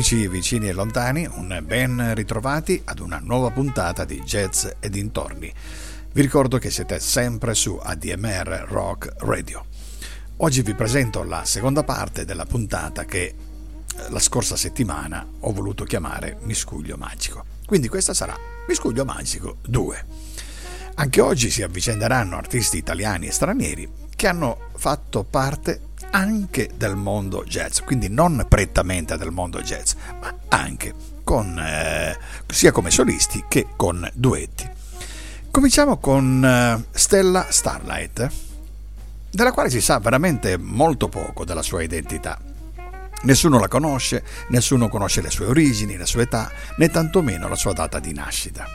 Amici 0.00 0.28
vicini 0.28 0.66
e 0.66 0.72
lontani, 0.72 1.28
un 1.30 1.62
ben 1.62 2.14
ritrovati 2.14 2.80
ad 2.86 3.00
una 3.00 3.20
nuova 3.22 3.50
puntata 3.50 4.06
di 4.06 4.18
Jazz 4.22 4.66
e 4.80 4.88
dintorni. 4.88 5.52
Vi 6.12 6.22
ricordo 6.22 6.56
che 6.56 6.70
siete 6.70 6.98
sempre 6.98 7.52
su 7.52 7.78
ADMR 7.78 8.64
Rock 8.66 9.12
Radio. 9.18 9.62
Oggi 10.38 10.62
vi 10.62 10.74
presento 10.74 11.22
la 11.22 11.44
seconda 11.44 11.84
parte 11.84 12.24
della 12.24 12.46
puntata 12.46 13.04
che 13.04 13.24
eh, 13.24 13.34
la 14.08 14.18
scorsa 14.20 14.56
settimana 14.56 15.26
ho 15.40 15.52
voluto 15.52 15.84
chiamare 15.84 16.38
Miscuglio 16.44 16.96
Magico. 16.96 17.44
Quindi 17.66 17.88
questa 17.88 18.14
sarà 18.14 18.34
Miscuglio 18.66 19.04
Magico 19.04 19.58
2. 19.66 20.04
Anche 20.94 21.20
oggi 21.20 21.50
si 21.50 21.60
avvicenderanno 21.60 22.38
artisti 22.38 22.78
italiani 22.78 23.26
e 23.26 23.32
stranieri 23.32 23.86
che 24.16 24.26
hanno 24.26 24.70
fatto 24.76 25.24
parte 25.24 25.88
anche 26.10 26.70
del 26.76 26.96
mondo 26.96 27.44
jazz, 27.44 27.80
quindi 27.80 28.08
non 28.08 28.46
prettamente 28.48 29.16
del 29.16 29.30
mondo 29.30 29.60
jazz, 29.60 29.94
ma 30.20 30.34
anche 30.48 30.94
con, 31.24 31.58
eh, 31.58 32.18
sia 32.46 32.72
come 32.72 32.90
solisti 32.90 33.44
che 33.48 33.68
con 33.76 34.08
duetti. 34.14 34.68
Cominciamo 35.50 35.98
con 35.98 36.44
eh, 36.44 36.84
Stella 36.90 37.46
Starlight, 37.48 38.30
della 39.30 39.52
quale 39.52 39.70
si 39.70 39.80
sa 39.80 39.98
veramente 39.98 40.56
molto 40.56 41.08
poco 41.08 41.44
della 41.44 41.62
sua 41.62 41.82
identità. 41.82 42.38
Nessuno 43.22 43.58
la 43.58 43.68
conosce, 43.68 44.24
nessuno 44.48 44.88
conosce 44.88 45.20
le 45.20 45.30
sue 45.30 45.46
origini, 45.46 45.96
la 45.96 46.06
sua 46.06 46.22
età, 46.22 46.50
né 46.76 46.88
tantomeno 46.88 47.48
la 47.48 47.54
sua 47.54 47.72
data 47.72 47.98
di 47.98 48.12
nascita. 48.12 48.66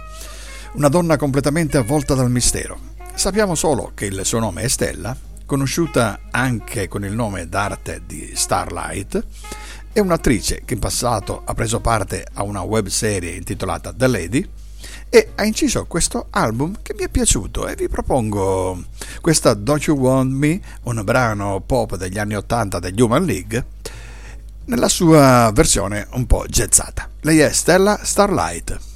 Una 0.74 0.88
donna 0.90 1.18
completamente 1.18 1.78
avvolta 1.78 2.14
dal 2.14 2.30
mistero. 2.30 2.94
Sappiamo 3.14 3.56
solo 3.56 3.92
che 3.96 4.06
il 4.06 4.26
suo 4.26 4.40
nome 4.40 4.64
è 4.64 4.68
Stella 4.68 5.34
conosciuta 5.46 6.22
anche 6.32 6.88
con 6.88 7.06
il 7.06 7.14
nome 7.14 7.48
d'arte 7.48 8.02
di 8.06 8.32
Starlight, 8.34 9.26
è 9.94 10.00
un'attrice 10.00 10.64
che 10.66 10.74
in 10.74 10.80
passato 10.80 11.42
ha 11.46 11.54
preso 11.54 11.80
parte 11.80 12.26
a 12.34 12.44
una 12.44 12.62
web 12.62 12.88
serie 12.88 13.32
intitolata 13.32 13.94
The 13.94 14.08
Lady 14.08 14.50
e 15.10 15.30
ha 15.36 15.46
inciso 15.46 15.86
questo 15.86 16.28
album 16.32 16.78
che 16.82 16.94
mi 16.98 17.04
è 17.04 17.10
piaciuto 17.10 17.68
e 17.68 17.76
vi 17.76 17.88
propongo 17.88 18.84
questa 19.22 19.54
Don't 19.54 19.84
You 19.86 19.98
Want 19.98 20.32
Me, 20.32 20.60
un 20.84 21.02
brano 21.04 21.62
pop 21.62 21.96
degli 21.96 22.18
anni 22.18 22.36
80 22.36 22.80
degli 22.80 23.00
Human 23.00 23.24
League, 23.24 23.66
nella 24.66 24.90
sua 24.90 25.52
versione 25.54 26.08
un 26.12 26.26
po' 26.26 26.46
jazzata. 26.48 27.10
Lei 27.22 27.40
è 27.40 27.52
Stella 27.52 28.00
Starlight. 28.04 28.95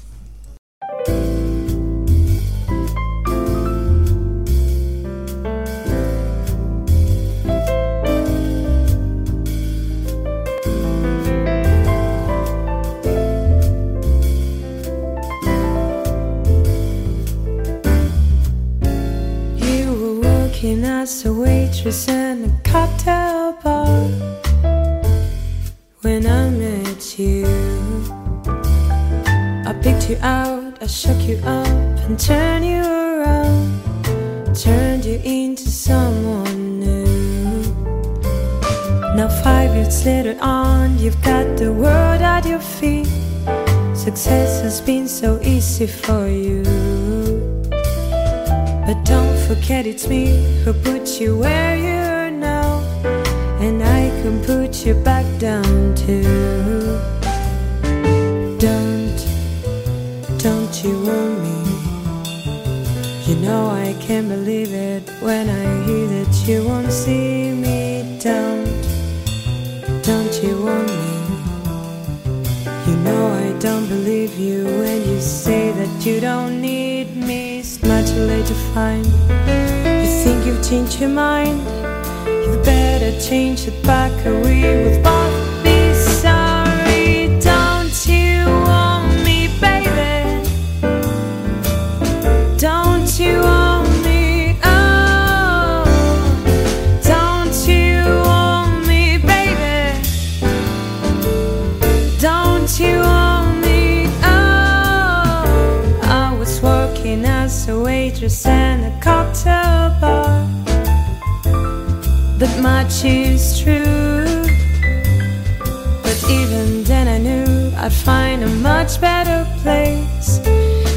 I'd 117.90 117.96
find 117.96 118.44
a 118.44 118.48
much 118.48 119.00
better 119.00 119.44
place. 119.62 120.38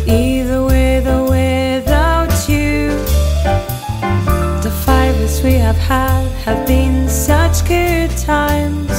Either 0.06 0.64
with 0.64 1.08
or 1.08 1.24
without 1.24 2.48
you. 2.48 2.90
The 4.62 4.72
five 4.86 5.16
we 5.44 5.54
have 5.54 5.76
had 5.76 6.28
have 6.46 6.68
been 6.68 7.10
such 7.10 7.66
good 7.68 8.12
times. 8.12 8.92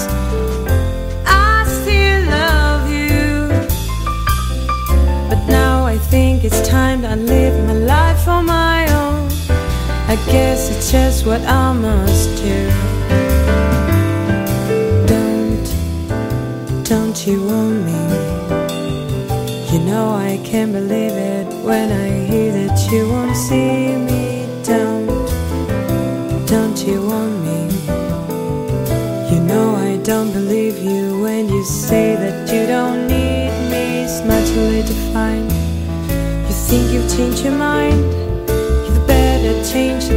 I 1.25 1.65
still 1.69 2.23
love 2.41 2.91
you. 2.91 3.49
But 5.29 5.47
now 5.47 5.87
I 5.87 5.97
think 5.97 6.43
it's 6.43 6.67
time 6.69 7.03
to 7.03 7.15
live 7.15 7.55
my 7.65 7.75
life 7.75 8.27
on 8.27 8.47
my 8.47 8.93
own. 8.93 9.29
I 10.09 10.17
guess 10.27 10.69
it's 10.69 10.91
just 10.91 11.27
what 11.27 11.43
I 11.43 11.73
must 11.73 12.43
do. 12.43 12.84
You 17.27 17.43
want 17.47 17.85
me? 17.87 17.93
You 19.73 19.79
know 19.87 20.15
I 20.15 20.39
can't 20.45 20.73
believe 20.73 21.13
it 21.13 21.47
when 21.65 21.91
I 21.91 22.09
hear 22.27 22.53
that 22.53 22.93
you 22.93 23.09
won't 23.09 23.35
see 23.35 23.97
me. 23.97 24.47
Don't, 24.63 25.07
don't 26.47 26.79
you 26.87 27.01
want 27.07 27.35
me? 27.47 27.61
You 29.31 29.41
know 29.43 29.75
I 29.75 29.97
don't 30.03 30.33
believe 30.33 30.79
you 30.79 31.23
when 31.23 31.49
you 31.49 31.65
say 31.65 32.15
that 32.15 32.53
you 32.53 32.67
don't 32.67 33.07
need 33.07 33.53
me. 33.71 34.05
It's 34.05 34.21
much 34.27 34.49
too 34.49 34.61
late 34.61 34.87
to 34.87 35.13
find. 35.15 35.51
You 36.49 36.55
think 36.69 36.93
you've 36.93 37.11
changed 37.17 37.43
your 37.43 37.57
mind? 37.57 38.05
You'd 38.87 39.07
better 39.07 39.65
change 39.73 40.11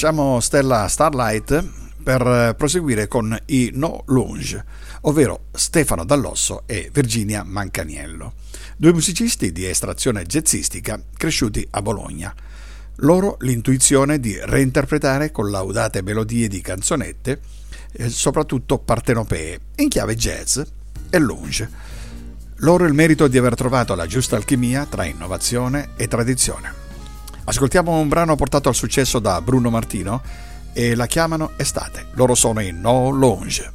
Lasciamo 0.00 0.38
Stella 0.38 0.86
Starlight 0.86 1.70
per 2.04 2.54
proseguire 2.56 3.08
con 3.08 3.36
i 3.46 3.72
No 3.74 4.04
Lunge, 4.06 4.64
ovvero 5.00 5.46
Stefano 5.50 6.04
Dall'Osso 6.04 6.62
e 6.66 6.88
Virginia 6.92 7.42
Mancaniello, 7.42 8.34
due 8.76 8.92
musicisti 8.92 9.50
di 9.50 9.66
estrazione 9.66 10.22
jazzistica 10.22 11.02
cresciuti 11.16 11.66
a 11.70 11.82
Bologna. 11.82 12.32
Loro 12.98 13.38
l'intuizione 13.40 14.20
di 14.20 14.38
reinterpretare 14.40 15.32
collaudate 15.32 16.00
melodie 16.00 16.46
di 16.46 16.60
canzonette, 16.60 17.40
eh, 17.90 18.08
soprattutto 18.08 18.78
partenopee, 18.78 19.58
in 19.78 19.88
chiave 19.88 20.14
jazz 20.14 20.60
e 21.10 21.18
lunge. 21.18 21.70
Loro 22.58 22.84
il 22.84 22.94
merito 22.94 23.26
di 23.26 23.36
aver 23.36 23.56
trovato 23.56 23.96
la 23.96 24.06
giusta 24.06 24.36
alchimia 24.36 24.86
tra 24.86 25.04
innovazione 25.04 25.88
e 25.96 26.06
tradizione. 26.06 26.87
Ascoltiamo 27.48 27.98
un 27.98 28.08
brano 28.08 28.36
portato 28.36 28.68
al 28.68 28.74
successo 28.74 29.18
da 29.20 29.40
Bruno 29.40 29.70
Martino 29.70 30.20
e 30.74 30.94
la 30.94 31.06
chiamano 31.06 31.52
Estate. 31.56 32.08
Loro 32.12 32.34
sono 32.34 32.60
i 32.60 32.72
No 32.72 33.08
Longe. 33.08 33.72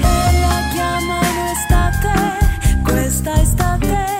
E 0.00 0.40
la 0.40 0.68
chiamano 0.72 1.20
estate, 1.52 2.80
questa 2.82 3.40
estate. 3.40 4.17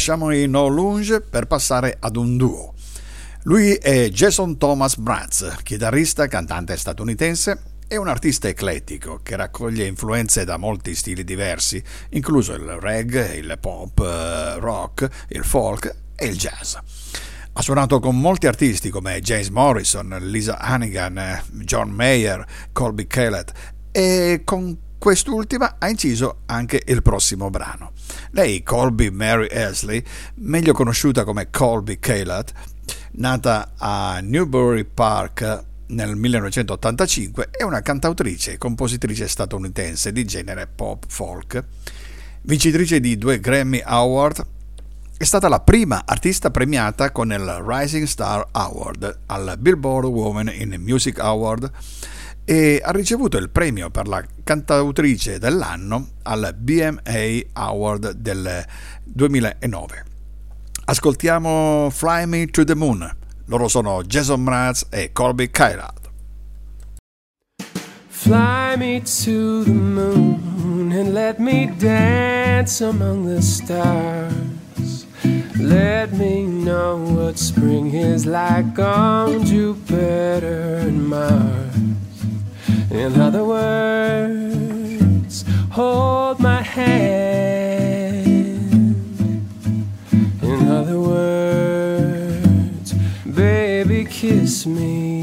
Lasciamo 0.00 0.30
i 0.30 0.48
No 0.48 0.66
Lunge 0.66 1.20
per 1.20 1.46
passare 1.46 1.94
ad 2.00 2.16
un 2.16 2.38
duo. 2.38 2.72
Lui 3.42 3.74
è 3.74 4.08
Jason 4.08 4.56
Thomas 4.56 4.96
Bratz, 4.96 5.58
chitarrista, 5.62 6.26
cantante 6.26 6.74
statunitense 6.78 7.62
e 7.86 7.98
un 7.98 8.08
artista 8.08 8.48
eclettico 8.48 9.20
che 9.22 9.36
raccoglie 9.36 9.84
influenze 9.84 10.46
da 10.46 10.56
molti 10.56 10.94
stili 10.94 11.22
diversi, 11.22 11.84
incluso 12.12 12.54
il 12.54 12.78
reggae, 12.80 13.34
il 13.34 13.58
pop, 13.60 13.98
eh, 13.98 14.58
rock, 14.58 15.06
il 15.28 15.44
folk 15.44 15.94
e 16.16 16.28
il 16.28 16.38
jazz. 16.38 16.76
Ha 17.52 17.60
suonato 17.60 18.00
con 18.00 18.18
molti 18.18 18.46
artisti 18.46 18.88
come 18.88 19.20
James 19.20 19.48
Morrison, 19.48 20.16
Lisa 20.22 20.56
Hannigan, 20.60 21.42
John 21.56 21.90
Mayer, 21.90 22.42
Colby 22.72 23.06
Kellett 23.06 23.52
e 23.92 24.40
con 24.46 24.78
quest'ultima 24.96 25.76
ha 25.78 25.90
inciso 25.90 26.38
anche 26.46 26.80
il 26.86 27.02
prossimo 27.02 27.50
brano. 27.50 27.92
Lei, 28.30 28.62
Colby 28.62 29.10
Mary 29.10 29.48
Ashley, 29.48 30.02
meglio 30.36 30.72
conosciuta 30.72 31.24
come 31.24 31.50
Colby 31.50 31.98
Calat, 31.98 32.52
nata 33.12 33.72
a 33.76 34.20
Newbury 34.20 34.84
Park 34.84 35.64
nel 35.86 36.14
1985, 36.14 37.48
è 37.50 37.62
una 37.62 37.82
cantautrice 37.82 38.52
e 38.52 38.58
compositrice 38.58 39.26
statunitense 39.26 40.12
di 40.12 40.24
genere 40.24 40.66
pop 40.66 41.04
folk. 41.08 41.64
Vincitrice 42.42 43.00
di 43.00 43.18
due 43.18 43.40
Grammy 43.40 43.82
Award, 43.84 44.46
è 45.16 45.24
stata 45.24 45.48
la 45.48 45.60
prima 45.60 46.04
artista 46.06 46.50
premiata 46.50 47.12
con 47.12 47.30
il 47.30 47.62
Rising 47.66 48.06
Star 48.06 48.46
Award 48.52 49.18
al 49.26 49.56
Billboard 49.58 50.06
Women 50.06 50.50
in 50.54 50.80
Music 50.80 51.18
Award 51.18 51.70
e 52.50 52.80
ha 52.82 52.90
ricevuto 52.90 53.36
il 53.36 53.48
premio 53.48 53.90
per 53.90 54.08
la 54.08 54.24
cantautrice 54.42 55.38
dell'anno 55.38 56.14
al 56.22 56.52
BMA 56.58 57.42
Award 57.52 58.14
del 58.14 58.64
2009. 59.04 60.04
Ascoltiamo 60.86 61.90
Fly 61.92 62.24
Me 62.24 62.46
to 62.46 62.64
the 62.64 62.74
Moon. 62.74 63.08
Loro 63.44 63.68
sono 63.68 64.02
Jason 64.02 64.42
Mraz 64.42 64.86
e 64.90 65.12
Colby 65.12 65.48
Kairat. 65.48 66.10
Fly 68.08 68.76
me 68.76 69.00
to 69.00 69.62
the 69.62 69.70
moon 69.70 70.90
and 70.90 71.12
let 71.12 71.38
me 71.38 71.72
dance 71.78 72.84
among 72.84 73.32
the 73.32 73.40
stars. 73.40 75.06
Let 75.56 76.10
me 76.14 76.42
know 76.42 76.96
what 76.96 77.38
spring 77.38 77.94
is 77.94 78.26
like 78.26 78.76
on 78.80 79.44
Jupiter 79.44 80.80
and 80.80 81.06
Mars. 81.06 81.69
In 82.90 83.20
other 83.20 83.44
words, 83.44 85.44
hold 85.70 86.40
my 86.40 86.60
hand. 86.60 88.26
In 90.42 90.68
other 90.68 90.98
words, 90.98 92.92
baby, 93.32 94.04
kiss 94.06 94.66
me. 94.66 95.22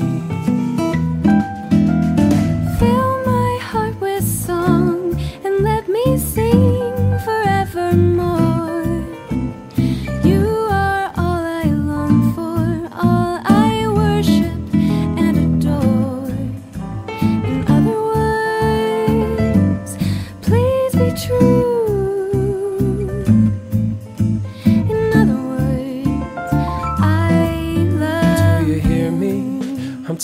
Fill 2.80 3.26
my 3.26 3.60
heart 3.62 4.00
with 4.00 4.24
song 4.24 5.20
and 5.44 5.60
let 5.60 5.90
me 5.90 6.18
sing 6.18 7.20
forevermore. 7.26 8.47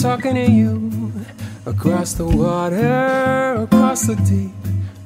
Talking 0.03 0.35
to 0.35 0.51
you 0.51 1.13
across 1.65 2.11
the 2.15 2.25
water, 2.25 3.55
across 3.63 4.05
the 4.05 4.17
deep 4.17 4.51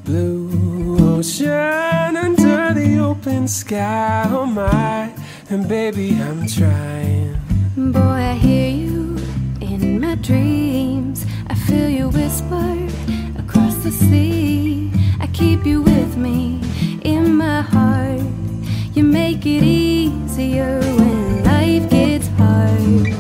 blue 0.03 0.97
ocean, 1.15 2.17
under 2.17 2.73
the 2.73 2.97
open 2.97 3.47
sky. 3.47 4.25
Oh 4.29 4.47
my, 4.47 5.13
and 5.51 5.69
baby, 5.69 6.19
I'm 6.19 6.47
trying. 6.47 7.37
Boy, 7.77 7.99
I 7.99 8.33
hear 8.33 8.71
you 8.71 9.17
in 9.61 10.01
my 10.01 10.15
dreams. 10.15 11.27
I 11.45 11.53
feel 11.53 11.89
you 11.89 12.09
whisper 12.09 12.75
across 13.37 13.75
the 13.83 13.91
sea. 13.91 14.91
I 15.19 15.27
keep 15.27 15.63
you 15.63 15.83
with 15.83 16.17
me 16.17 16.59
in 17.03 17.35
my 17.35 17.61
heart. 17.61 18.25
You 18.95 19.03
make 19.03 19.45
it 19.45 19.61
easier 19.61 20.79
when 20.79 21.43
life 21.43 21.87
gets 21.91 22.29
hard. 22.29 23.16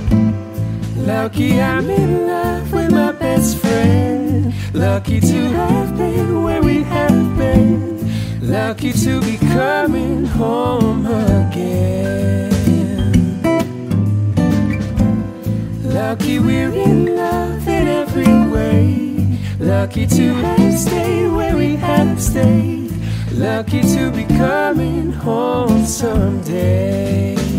Lucky 1.07 1.61
I'm 1.61 1.89
in 1.89 2.27
love 2.27 2.73
with 2.73 2.91
my 2.91 3.13
best 3.13 3.59
friend. 3.59 4.53
Lucky 4.73 5.21
to 5.21 5.41
have 5.55 5.97
been 5.97 6.43
where 6.43 6.61
we 6.61 6.83
have 6.83 7.37
been. 7.37 8.41
Lucky 8.41 8.91
to 8.91 9.21
be 9.21 9.37
coming 9.37 10.25
home 10.25 11.05
again. 11.05 12.51
Lucky 15.81 16.39
we're 16.39 16.73
in 16.73 17.15
love 17.15 17.65
in 17.69 17.87
every 17.87 18.51
way. 18.51 19.39
Lucky 19.59 20.07
to 20.07 20.33
have 20.33 20.77
stayed 20.77 21.29
where 21.29 21.55
we 21.55 21.77
have 21.77 22.21
stayed. 22.21 22.91
Lucky 23.31 23.81
to 23.81 24.11
be 24.11 24.25
coming 24.25 25.13
home 25.13 25.85
someday. 25.85 27.56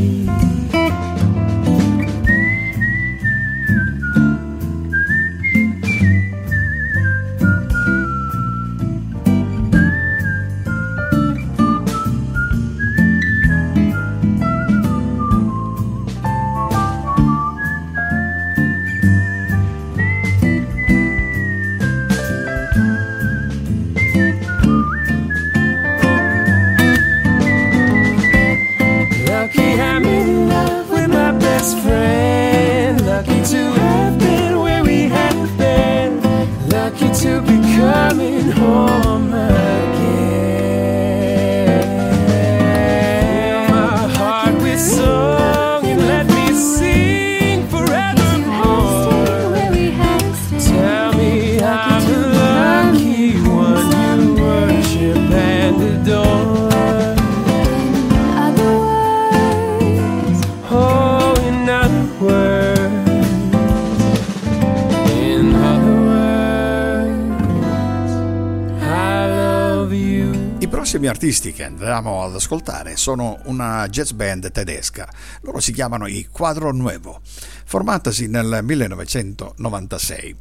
Prossimi 70.89 71.09
artisti 71.09 71.53
che 71.53 71.65
andremo 71.65 72.23
ad 72.23 72.35
ascoltare 72.35 72.97
sono 72.97 73.39
una 73.45 73.87
jazz 73.89 74.13
band 74.13 74.51
tedesca. 74.51 75.07
Loro 75.43 75.61
si 75.61 75.71
chiamano 75.71 76.07
i 76.07 76.27
Quadro 76.33 76.73
Nuevo, 76.73 77.21
formatasi 77.67 78.27
nel 78.27 78.61
1996. 78.63 80.37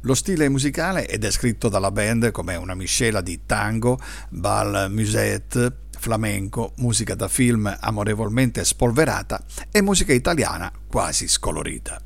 Lo 0.00 0.14
stile 0.14 0.48
musicale 0.48 1.06
è 1.06 1.18
descritto 1.18 1.68
dalla 1.68 1.92
band 1.92 2.32
come 2.32 2.56
una 2.56 2.74
miscela 2.74 3.20
di 3.20 3.42
tango, 3.46 4.00
bal 4.28 4.88
musette, 4.90 5.82
flamenco, 5.96 6.72
musica 6.78 7.14
da 7.14 7.28
film 7.28 7.72
amorevolmente 7.78 8.64
spolverata 8.64 9.40
e 9.70 9.82
musica 9.82 10.12
italiana 10.12 10.68
quasi 10.88 11.28
scolorita. 11.28 12.02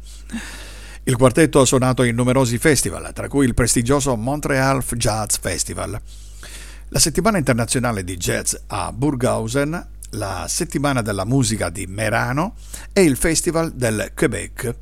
Il 1.04 1.16
quartetto 1.16 1.60
ha 1.60 1.64
suonato 1.64 2.02
in 2.02 2.14
numerosi 2.14 2.58
festival, 2.58 3.10
tra 3.14 3.26
cui 3.26 3.46
il 3.46 3.54
prestigioso 3.54 4.14
Montreal 4.16 4.84
Jazz 4.84 5.36
Festival, 5.40 5.98
la 6.90 6.98
settimana 6.98 7.38
internazionale 7.38 8.04
di 8.04 8.16
jazz 8.16 8.54
a 8.68 8.92
Burghausen, 8.92 9.88
la 10.10 10.46
settimana 10.48 11.02
della 11.02 11.24
musica 11.24 11.70
di 11.70 11.86
Merano 11.86 12.54
e 12.92 13.02
il 13.02 13.16
Festival 13.16 13.72
del 13.72 14.12
Quebec. 14.14 14.74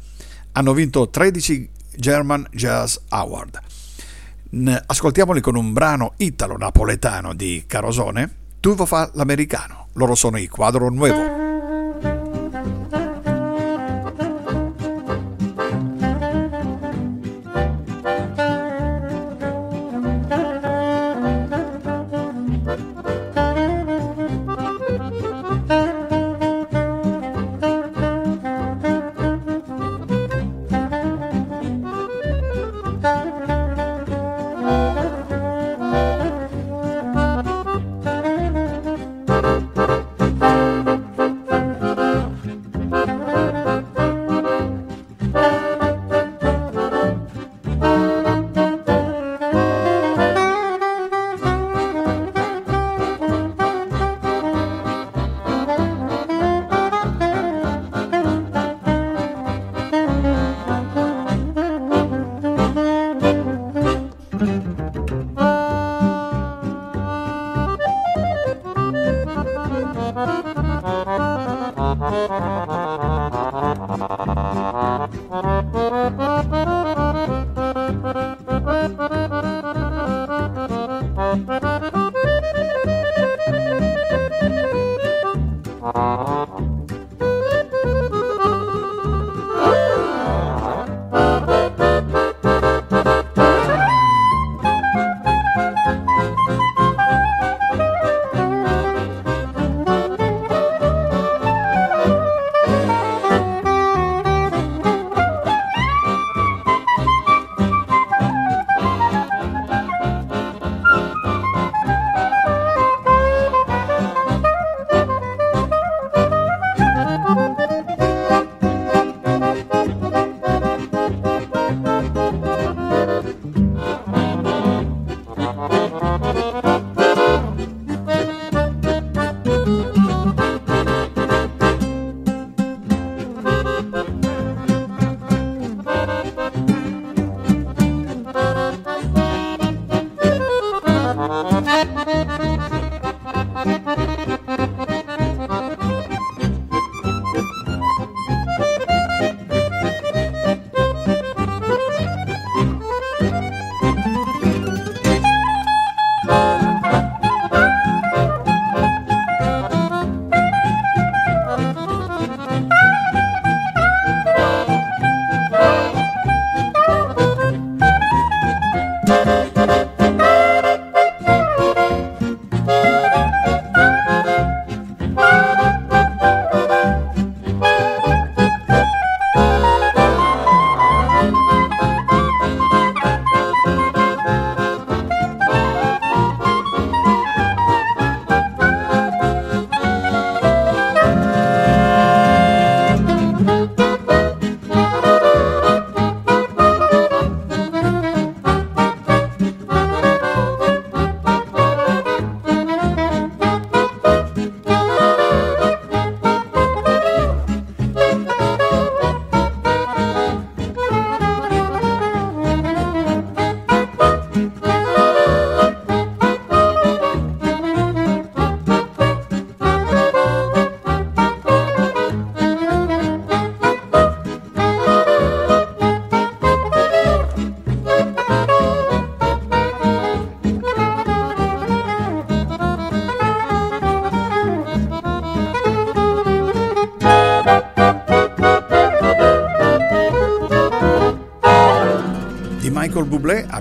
Hanno 0.52 0.72
vinto 0.72 1.08
13 1.08 1.70
German 1.96 2.46
Jazz 2.50 2.96
Award. 3.08 3.60
Ascoltiamoli 4.86 5.40
con 5.40 5.56
un 5.56 5.72
brano 5.72 6.14
italo-napoletano 6.16 7.34
di 7.34 7.64
Carosone, 7.66 8.36
Tuvo 8.60 8.86
fa 8.86 9.08
l'americano. 9.14 9.86
Loro 9.92 10.14
sono 10.16 10.36
i 10.36 10.48
Quadro 10.48 10.90
Nuevo. 10.90 11.47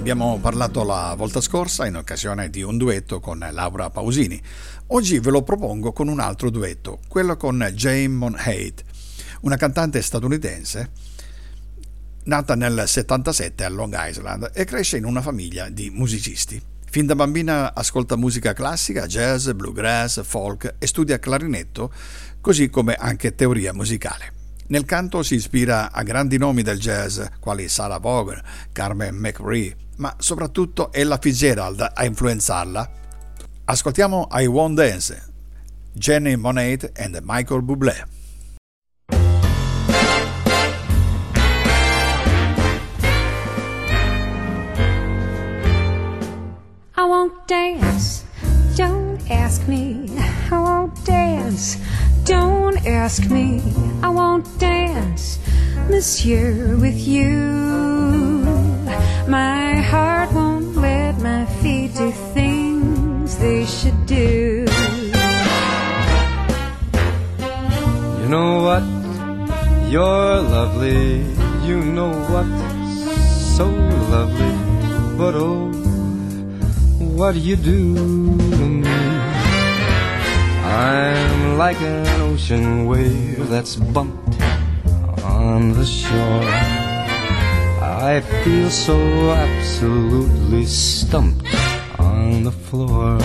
Abbiamo 0.10 0.39
parlato 0.39 0.86
la 0.86 1.13
volta 1.17 1.41
scorsa 1.41 1.86
in 1.86 1.98
occasione 1.98 2.50
di 2.50 2.62
un 2.62 2.78
duetto 2.78 3.20
con 3.20 3.46
Laura 3.52 3.89
Pausini. 3.89 4.41
Oggi 4.88 5.20
ve 5.20 5.32
lo 5.32 5.41
propongo 5.41 5.91
con 5.91 6.08
un 6.08 6.22
altro 6.22 6.50
duetto, 6.50 7.00
quello 7.10 7.36
con 7.36 7.60
Jane 7.74 8.08
Monheit, 8.08 8.86
una 9.41 9.58
cantante 9.58 10.02
statunitense 10.02 10.91
nata 12.24 12.56
nel 12.56 12.84
77 12.86 13.65
a 13.65 13.70
Long 13.70 13.93
Island 13.98 14.52
e 14.54 14.63
cresce 14.63 14.96
in 14.96 15.04
una 15.04 15.22
famiglia 15.22 15.67
di 15.67 15.89
musicisti. 15.89 16.62
Fin 16.89 17.06
da 17.06 17.15
bambina 17.15 17.74
ascolta 17.74 18.15
musica 18.15 18.54
classica, 18.54 19.08
jazz, 19.08 19.50
bluegrass, 19.50 20.24
folk 20.24 20.76
e 20.78 20.88
studia 20.88 21.20
clarinetto, 21.20 21.91
così 22.39 22.70
come 22.70 22.93
anche 22.93 23.36
teoria 23.36 23.74
musicale. 23.74 24.37
Nel 24.70 24.84
canto 24.84 25.24
si 25.24 25.36
ispira 25.36 25.94
a 25.94 26.04
grandi 26.04 26.38
nomi 26.38 26.62
del 26.62 26.78
jazz 26.78 27.22
quali 27.40 27.70
Sarah 27.70 28.00
Vaughan, 28.00 28.42
Carmen 28.74 29.16
McRae, 29.16 29.74
ma 29.96 30.14
soprattutto 30.18 30.92
Ella 30.92 31.18
Fitzgerald 31.18 31.92
a 31.94 32.04
influenzarla. 32.04 32.92
Ascoltiamo 33.64 34.28
I 34.32 34.46
Won't 34.46 34.76
Dance, 34.76 35.34
Jenny 35.94 36.36
Monet 36.36 36.92
and 37.00 37.18
Michael 37.24 37.64
Bublé. 37.64 38.08
I 46.98 47.04
won't 47.06 47.46
dance, 47.46 48.26
ask 49.30 49.68
me. 49.68 50.10
I 50.52 50.60
won't 50.60 51.06
dance. 51.06 51.78
Don't 52.24 52.78
ask 52.86 53.30
me, 53.30 53.62
I 54.04 54.10
won't 54.10 54.46
dance 54.60 55.40
year 56.26 56.76
with 56.78 57.00
you. 57.08 57.32
My 59.28 59.76
heart 59.82 60.34
won't 60.34 60.76
let 60.76 61.20
my 61.20 61.46
feet 61.62 61.96
do 61.96 62.12
things 62.34 63.38
they 63.38 63.66
should 63.66 64.06
do. 64.06 64.66
You 68.20 68.28
know 68.30 68.63
what? 68.68 68.84
You're 69.90 70.42
lovely. 70.42 71.24
You 71.68 71.84
know 71.84 72.12
what? 72.32 72.48
So 73.56 73.66
lovely. 74.12 74.56
But 75.18 75.36
oh, 75.36 75.72
what 77.16 77.36
you 77.36 77.56
do 77.56 77.96
to 77.96 78.66
me? 78.84 79.17
I'm 80.78 81.58
like 81.58 81.82
an 81.82 82.06
ocean 82.22 82.86
wave 82.86 83.50
that's 83.50 83.76
bumped 83.78 84.40
on 85.24 85.74
the 85.74 85.84
shore. 85.84 86.44
I 87.82 88.22
feel 88.44 88.70
so 88.70 88.96
absolutely 89.32 90.68
stumped 90.68 91.48
on 91.98 92.44
the 92.44 92.52
floor. 92.52 93.18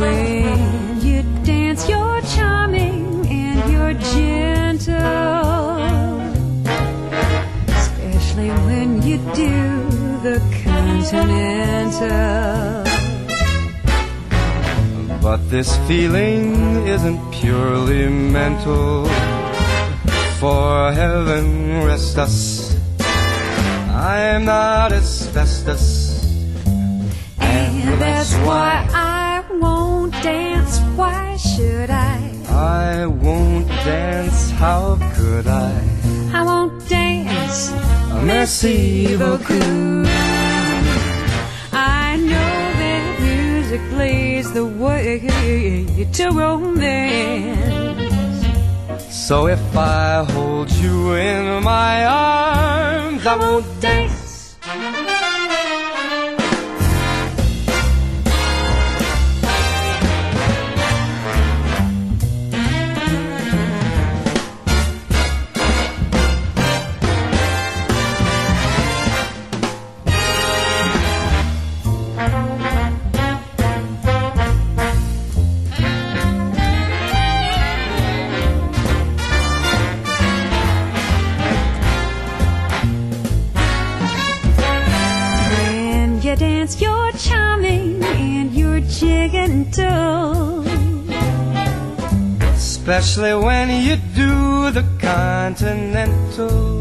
When 0.00 1.00
you 1.00 1.22
dance, 1.44 1.88
you're 1.88 2.20
charming 2.22 3.24
and 3.28 3.72
you're 3.72 3.94
gentle. 3.94 4.96
Especially 7.68 8.50
when 8.66 9.02
you 9.02 9.18
do 9.36 9.88
the 10.26 10.40
continental. 10.64 12.69
But 15.30 15.48
this 15.48 15.76
feeling 15.86 16.88
isn't 16.88 17.20
purely 17.30 18.08
mental. 18.08 19.04
For 20.40 20.90
heaven 20.92 21.84
rest 21.84 22.18
us, 22.18 22.74
I'm 23.94 24.44
not 24.46 24.90
asbestos. 24.90 26.24
And 27.38 28.02
that's 28.02 28.34
why 28.42 28.84
I 28.92 29.44
won't 29.52 30.14
dance. 30.14 30.80
Why 30.96 31.36
should 31.36 31.90
I? 31.90 32.34
I 32.48 33.06
won't 33.06 33.68
dance, 33.86 34.50
how 34.50 34.98
could 35.14 35.46
I? 35.46 35.70
I 36.34 36.42
won't 36.42 36.88
dance. 36.88 37.70
Merci 38.24 39.16
beaucoup. 39.16 40.08
I 41.72 42.16
know 42.16 42.56
that 42.82 43.20
music 43.20 43.80
leads 43.92 44.29
the 44.29 44.29
way 44.80 45.86
to 46.12 46.30
romance. 46.30 47.60
So 49.14 49.46
if 49.46 49.76
I 49.76 50.24
hold 50.32 50.70
you 50.72 51.14
in 51.14 51.62
my 51.62 52.06
arms, 52.06 53.26
I 53.26 53.36
won't 53.36 53.80
dance. 53.80 54.19
Dance, 86.70 86.80
you're 86.80 87.12
charming 87.12 88.02
and 88.04 88.52
you're 88.52 88.80
gentle. 88.80 90.64
Especially 92.54 93.34
when 93.34 93.82
you 93.82 93.96
do 94.14 94.70
the 94.70 94.84
continental. 95.00 96.78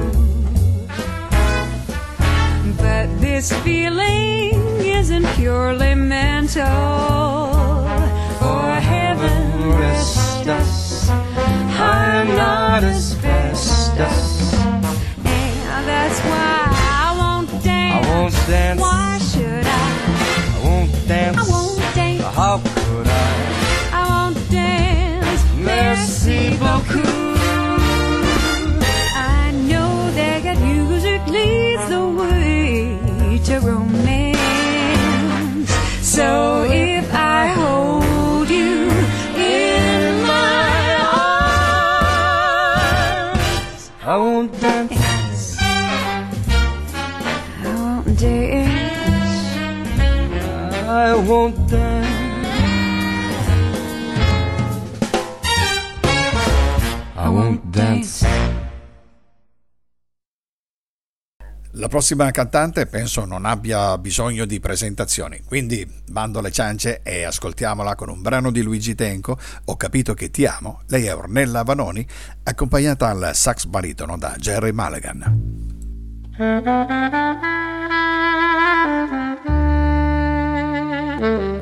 But 2.77 3.07
this 3.19 3.51
feeling 3.63 4.53
isn't 4.81 5.25
purely 5.35 5.95
mental. 5.95 6.65
For 8.39 8.71
heaven 8.93 9.69
Rest 9.79 10.47
us. 10.47 11.09
I'm 11.09 12.27
not 12.35 12.83
asbestos. 12.83 14.53
And 15.25 15.87
that's 15.87 16.19
why 16.21 16.67
I 16.69 17.15
won't 17.17 17.49
I 17.65 18.01
won't 18.07 18.33
dance. 18.47 18.81
Why 18.81 19.18
won't. 51.29 51.77
La 61.73 61.87
prossima 61.87 62.29
cantante 62.31 62.87
penso 62.87 63.23
non 63.25 63.45
abbia 63.45 63.97
bisogno 63.97 64.45
di 64.45 64.59
presentazioni, 64.59 65.41
quindi 65.45 65.87
bando 66.09 66.41
le 66.41 66.51
ciance 66.51 67.01
e 67.03 67.23
ascoltiamola 67.23 67.95
con 67.95 68.09
un 68.09 68.21
brano 68.21 68.51
di 68.51 68.61
Luigi 68.61 68.95
Tenco, 68.95 69.37
Ho 69.65 69.77
capito 69.77 70.13
che 70.13 70.29
ti 70.29 70.45
amo, 70.45 70.81
lei 70.87 71.05
è 71.05 71.15
Ornella 71.15 71.63
Vanoni, 71.63 72.05
accompagnata 72.43 73.07
al 73.07 73.31
sax 73.33 73.65
baritono 73.65 74.17
da 74.17 74.35
Jerry 74.37 74.71
Mulligan. 74.73 75.57
Mm-hmm. 81.19 81.58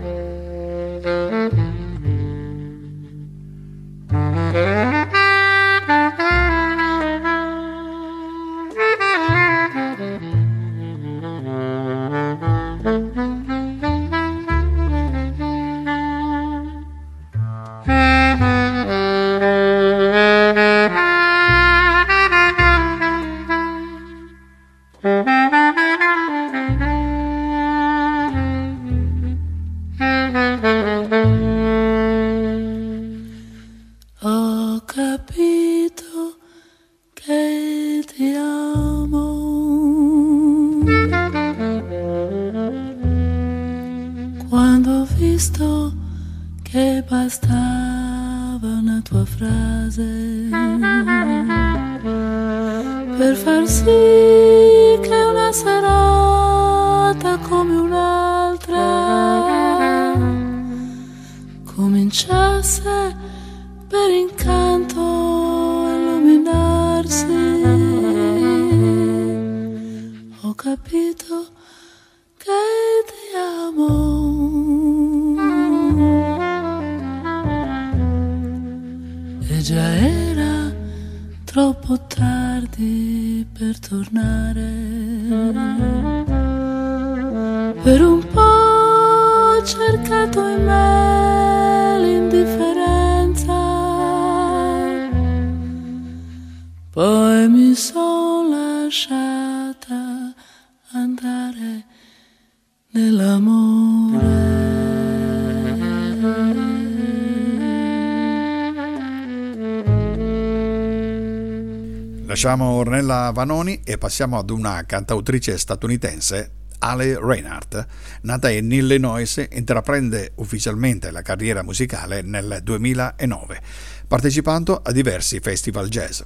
Lasciamo 112.48 112.76
Ornella 112.76 113.32
Vanoni 113.34 113.82
e 113.84 113.98
passiamo 113.98 114.38
ad 114.38 114.50
una 114.50 114.86
cantautrice 114.86 115.58
statunitense, 115.58 116.52
Ale 116.80 117.20
Reinhardt, 117.20 117.86
nata 118.22 118.50
in 118.50 118.72
Illinois, 118.72 119.46
intraprende 119.52 120.32
ufficialmente 120.36 121.12
la 121.12 121.22
carriera 121.24 121.62
musicale 121.62 122.22
nel 122.22 122.62
2009, 122.64 123.62
partecipando 124.08 124.82
a 124.82 124.94
diversi 124.94 125.42
festival 125.42 125.90
jazz. 125.90 126.22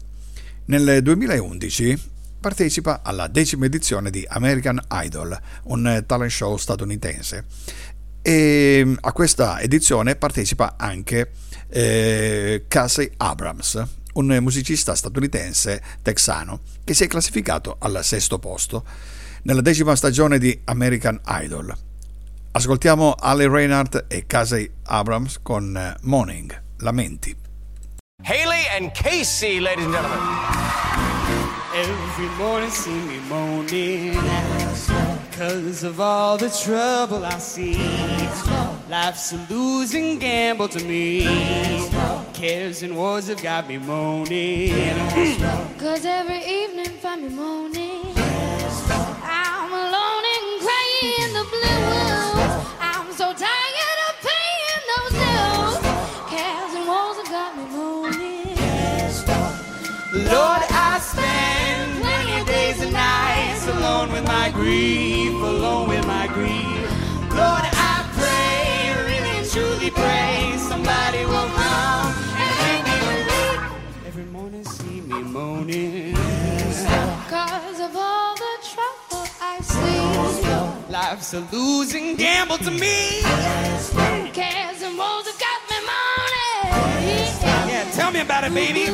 Nel 0.65 1.01
2011 1.01 1.99
partecipa 2.39 3.01
alla 3.01 3.25
decima 3.25 3.65
edizione 3.65 4.11
di 4.11 4.23
American 4.29 4.79
Idol, 4.91 5.35
un 5.63 6.03
talent 6.05 6.29
show 6.29 6.55
statunitense. 6.55 7.45
E 8.21 8.95
a 8.99 9.11
questa 9.11 9.59
edizione 9.59 10.15
partecipa 10.15 10.75
anche 10.77 11.31
eh, 11.67 12.65
Casey 12.67 13.09
Abrams, 13.17 13.83
un 14.13 14.37
musicista 14.41 14.95
statunitense 14.95 15.81
texano 16.01 16.61
che 16.83 16.93
si 16.93 17.03
è 17.03 17.07
classificato 17.07 17.75
al 17.79 18.03
sesto 18.03 18.39
posto 18.39 18.83
nella 19.43 19.61
decima 19.61 19.95
stagione 19.95 20.37
di 20.37 20.59
American 20.65 21.19
Idol. 21.25 21.75
Ascoltiamo 22.51 23.15
Ale 23.17 23.47
Reinhardt 23.47 24.05
e 24.07 24.25
Casey 24.27 24.69
Abrams 24.83 25.39
con 25.41 25.95
Morning, 26.01 26.61
Lamenti. 26.79 27.35
Haley 28.23 28.67
and 28.77 28.91
Casey, 28.91 29.59
ladies 29.59 29.85
and 29.85 29.93
gentlemen. 29.93 30.19
Every 31.73 32.27
morning 32.37 32.69
see 32.69 32.91
me 32.91 33.19
moaning 33.29 34.13
Cause 35.31 35.83
of 35.83 35.99
all 36.01 36.37
the 36.37 36.49
trouble 36.49 37.25
I 37.25 37.39
see 37.39 37.77
Life's 38.91 39.31
a 39.31 39.37
losing 39.49 40.19
gamble 40.19 40.67
to 40.67 40.83
me 40.83 41.23
Cares 42.33 42.83
and 42.83 42.97
woes 42.97 43.29
have 43.29 43.41
got 43.41 43.65
me 43.69 43.77
moaning 43.77 45.07
Cause 45.79 46.05
every 46.05 46.43
evening 46.43 46.89
find 46.99 47.23
me 47.23 47.29
moaning. 47.29 48.03
I'm 48.17 49.71
alone 49.71 50.23
and 50.35 50.47
crying 50.59 51.15
in 51.23 51.31
the 51.31 51.45
blues. 51.53 52.51
I'm 52.81 53.13
so 53.13 53.31
tired 53.31 53.99
of 54.07 54.13
paying 54.27 54.83
those 54.91 55.13
dues. 55.23 55.77
Cares 56.29 56.73
and 56.75 56.85
woes 56.85 57.15
have 57.15 57.31
got 57.31 57.55
me 57.55 57.63
moaning. 57.71 58.57
Lord, 60.27 60.63
I 60.69 60.99
spend 61.01 62.01
plenty 62.01 62.41
of 62.41 62.45
days 62.45 62.81
and 62.81 62.91
nights 62.91 63.67
Alone 63.67 64.11
with 64.11 64.25
my 64.25 64.51
grief, 64.51 65.31
alone 65.31 65.87
with 65.87 66.05
my 66.05 66.27
grief 66.27 66.60
Life's 81.11 81.33
a 81.33 81.41
losing 81.51 82.15
gamble 82.15 82.57
to 82.59 82.71
me. 82.71 83.19
Cares? 84.31 84.81
And 84.81 84.97
woes 84.97 85.27
have 85.27 85.37
got 85.37 85.59
me 85.69 85.75
moaning. 85.91 87.27
Yeah, 87.69 87.91
tell 87.91 88.11
me 88.13 88.21
about 88.21 88.45
it, 88.45 88.53
baby 88.53 88.87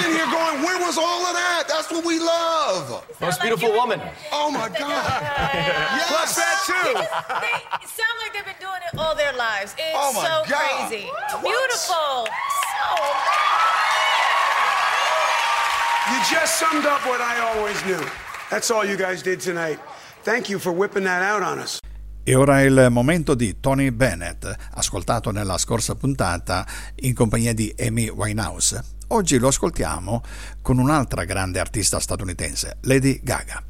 sitting 0.00 0.16
here 0.16 0.26
going, 0.30 0.62
where 0.62 0.78
was 0.80 0.96
all 0.98 1.26
of 1.26 1.34
that? 1.34 1.64
That's 1.68 1.90
what 1.90 2.04
we 2.04 2.18
love. 2.18 3.04
Most 3.20 3.40
beautiful 3.40 3.72
woman. 3.72 4.00
Oh 4.32 4.50
my 4.50 4.68
God. 4.68 5.04
Plus 6.08 6.36
Yes. 6.36 6.36
that 6.36 6.56
too. 6.66 6.92
They 7.44 7.86
sound 7.86 8.16
like 8.22 8.32
they've 8.32 8.44
been 8.44 8.60
doing 8.60 8.80
it 8.92 8.98
all 8.98 9.14
their 9.14 9.32
lives. 9.34 9.74
It's 9.78 9.94
Oh 9.94 10.12
my 10.12 10.24
so 10.24 10.42
God. 10.48 10.88
crazy. 10.88 11.06
Beautiful. 11.42 12.26
So 12.26 12.80
You 16.10 16.18
just 16.30 16.58
summed 16.58 16.86
up 16.86 17.00
what 17.06 17.20
I 17.20 17.38
always 17.54 17.78
knew. 17.84 18.00
That's 18.50 18.70
all 18.70 18.84
you 18.84 18.96
guys 18.96 19.22
did 19.22 19.40
tonight. 19.40 19.78
Thank 20.24 20.48
you 20.48 20.58
for 20.58 20.72
whipping 20.72 21.04
that 21.04 21.22
out 21.22 21.42
on 21.42 21.58
us. 21.60 21.78
E 22.26 22.34
ora 22.34 22.60
è 22.60 22.64
il 22.64 22.88
momento 22.90 23.34
di 23.34 23.60
Tony 23.60 23.90
Bennett, 23.90 24.54
ascoltato 24.74 25.30
nella 25.30 25.56
scorsa 25.56 25.94
puntata 25.94 26.66
in 26.96 27.14
compagnia 27.14 27.54
di 27.54 27.74
Amy 27.78 28.08
Winehouse. 28.08 28.82
Oggi 29.12 29.38
lo 29.38 29.48
ascoltiamo 29.48 30.22
con 30.62 30.78
un'altra 30.78 31.24
grande 31.24 31.58
artista 31.58 31.98
statunitense, 31.98 32.76
Lady 32.82 33.18
Gaga. 33.24 33.60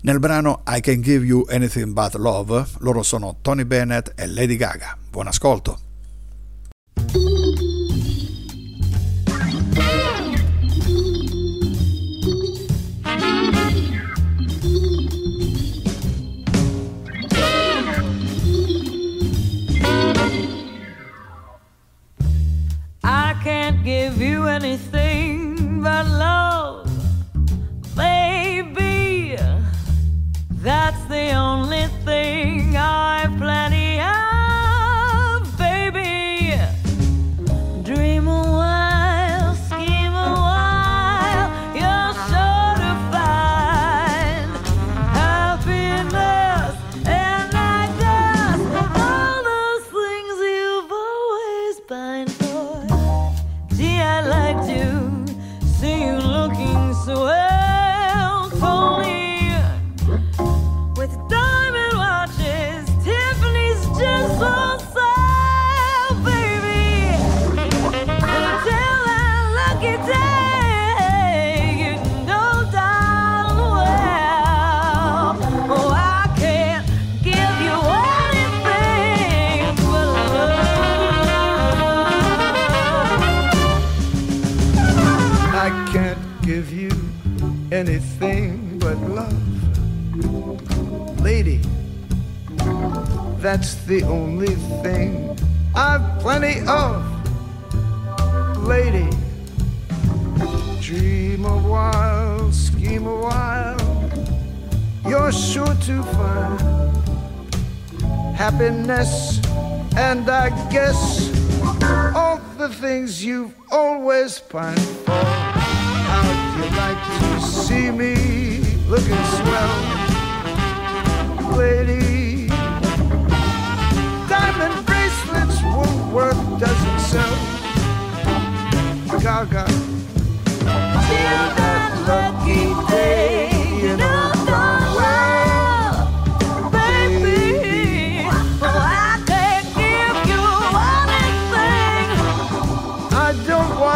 Nel 0.00 0.18
brano 0.18 0.62
I 0.66 0.80
Can 0.80 1.00
Give 1.00 1.24
You 1.24 1.46
Anything 1.48 1.92
But 1.92 2.14
Love, 2.14 2.64
loro 2.78 3.04
sono 3.04 3.36
Tony 3.42 3.64
Bennett 3.64 4.12
e 4.16 4.26
Lady 4.26 4.56
Gaga. 4.56 4.96
Buon 5.08 5.28
ascolto. 5.28 5.78
Give 23.84 24.22
you 24.22 24.46
anything 24.46 25.21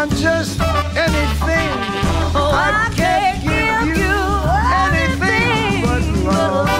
want 0.06 0.20
just 0.20 0.60
anything. 0.96 1.70
Oh, 2.34 2.50
I 2.52 2.90
can't 2.94 3.42
give 3.42 3.96
you 3.96 4.16
anything 4.84 5.82
but 5.82 6.02
love. 6.24 6.74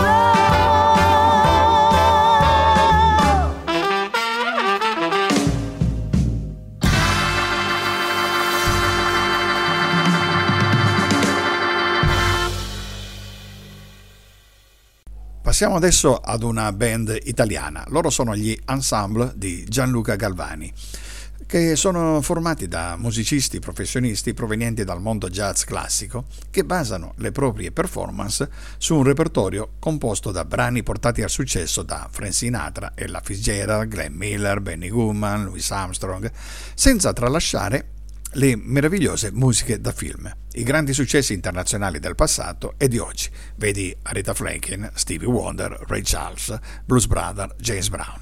Passiamo 15.42 15.76
adesso 15.76 16.16
ad 16.16 16.42
una 16.42 16.72
band 16.72 17.16
italiana. 17.22 17.84
Loro 17.88 18.10
sono 18.10 18.34
gli 18.34 18.54
Ensemble 18.66 19.32
di 19.36 19.64
Gianluca 19.64 20.16
Galvani, 20.16 20.70
che 21.56 21.74
sono 21.74 22.20
formati 22.20 22.68
da 22.68 22.96
musicisti 22.98 23.60
professionisti 23.60 24.34
provenienti 24.34 24.84
dal 24.84 25.00
mondo 25.00 25.30
jazz 25.30 25.64
classico 25.64 26.26
che 26.50 26.64
basano 26.64 27.14
le 27.16 27.32
proprie 27.32 27.72
performance 27.72 28.50
su 28.76 28.94
un 28.94 29.02
repertorio 29.02 29.70
composto 29.78 30.32
da 30.32 30.44
brani 30.44 30.82
portati 30.82 31.22
al 31.22 31.30
successo 31.30 31.82
da 31.82 32.08
Frank 32.10 32.34
Sinatra, 32.34 32.92
Ella 32.94 33.22
Fitzgerald, 33.24 33.88
Glenn 33.88 34.14
Miller, 34.14 34.60
Benny 34.60 34.90
Goodman, 34.90 35.44
Louis 35.44 35.70
Armstrong, 35.70 36.30
senza 36.74 37.14
tralasciare 37.14 37.92
le 38.32 38.54
meravigliose 38.54 39.30
musiche 39.32 39.80
da 39.80 39.92
film, 39.92 40.30
i 40.52 40.62
grandi 40.62 40.92
successi 40.92 41.32
internazionali 41.32 41.98
del 41.98 42.16
passato 42.16 42.74
e 42.76 42.86
di 42.86 42.98
oggi. 42.98 43.30
Vedi 43.54 43.96
Aretha 44.02 44.34
Franklin, 44.34 44.90
Stevie 44.92 45.28
Wonder, 45.28 45.84
Ray 45.86 46.02
Charles, 46.02 46.54
Blues 46.84 47.06
Brother, 47.06 47.54
James 47.58 47.88
Brown. 47.88 48.20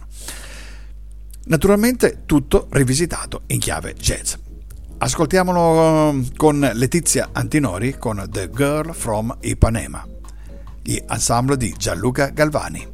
Naturalmente 1.46 2.22
tutto 2.24 2.68
rivisitato 2.70 3.42
in 3.48 3.58
chiave 3.58 3.94
jazz. 3.94 4.34
Ascoltiamolo 4.98 6.22
con 6.36 6.70
Letizia 6.72 7.28
Antinori 7.32 7.96
con 7.98 8.26
The 8.30 8.48
Girl 8.50 8.94
from 8.94 9.36
Ipanema, 9.40 10.06
gli 10.82 11.02
ensemble 11.06 11.56
di 11.56 11.74
Gianluca 11.76 12.28
Galvani. 12.30 12.92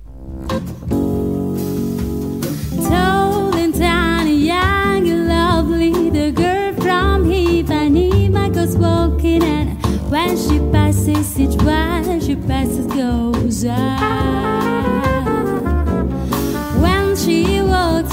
When 10.10 10.36
she 10.36 10.58
passes, 10.72 11.38
each 11.38 11.56
one 11.62 12.20
she 12.20 12.34
passes 12.34 12.84
goes 12.88 13.64
on. 13.64 14.99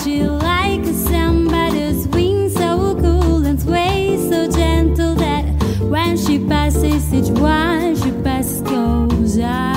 She 0.07 0.23
likes 0.23 0.89
somebody's 1.11 2.07
wings 2.07 2.53
so 2.53 2.95
cool 2.95 3.45
and 3.45 3.59
sway 3.59 4.15
so 4.29 4.49
gentle 4.49 5.13
that 5.15 5.43
when 5.81 6.15
she 6.15 6.39
passes, 6.39 7.13
each 7.13 7.29
one 7.37 7.93
she 7.93 8.11
passes 8.23 8.61
goes 8.61 9.37
on. 9.39 9.76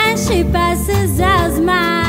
When 0.00 0.16
she 0.16 0.44
passes, 0.44 1.20
I 1.20 1.50
smile, 1.50 1.99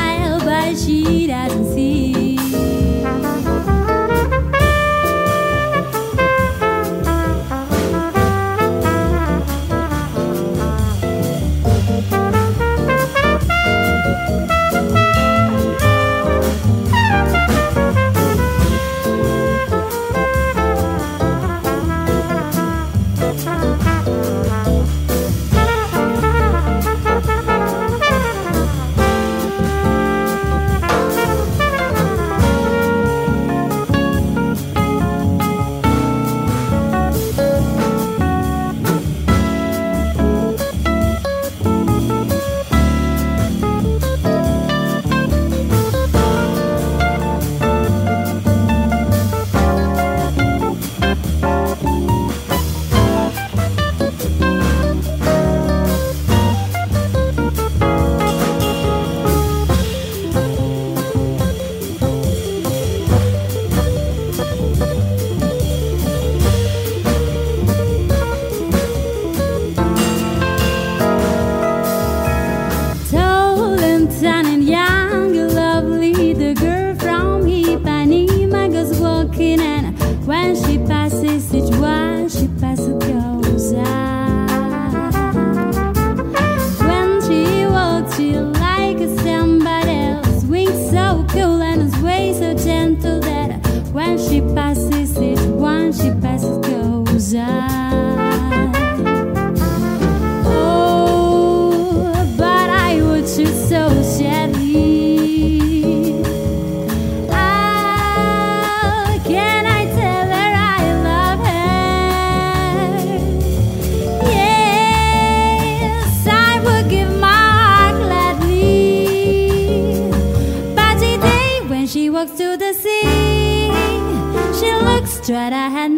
stride 125.22 125.52
I 125.52 125.68
had 125.68 125.91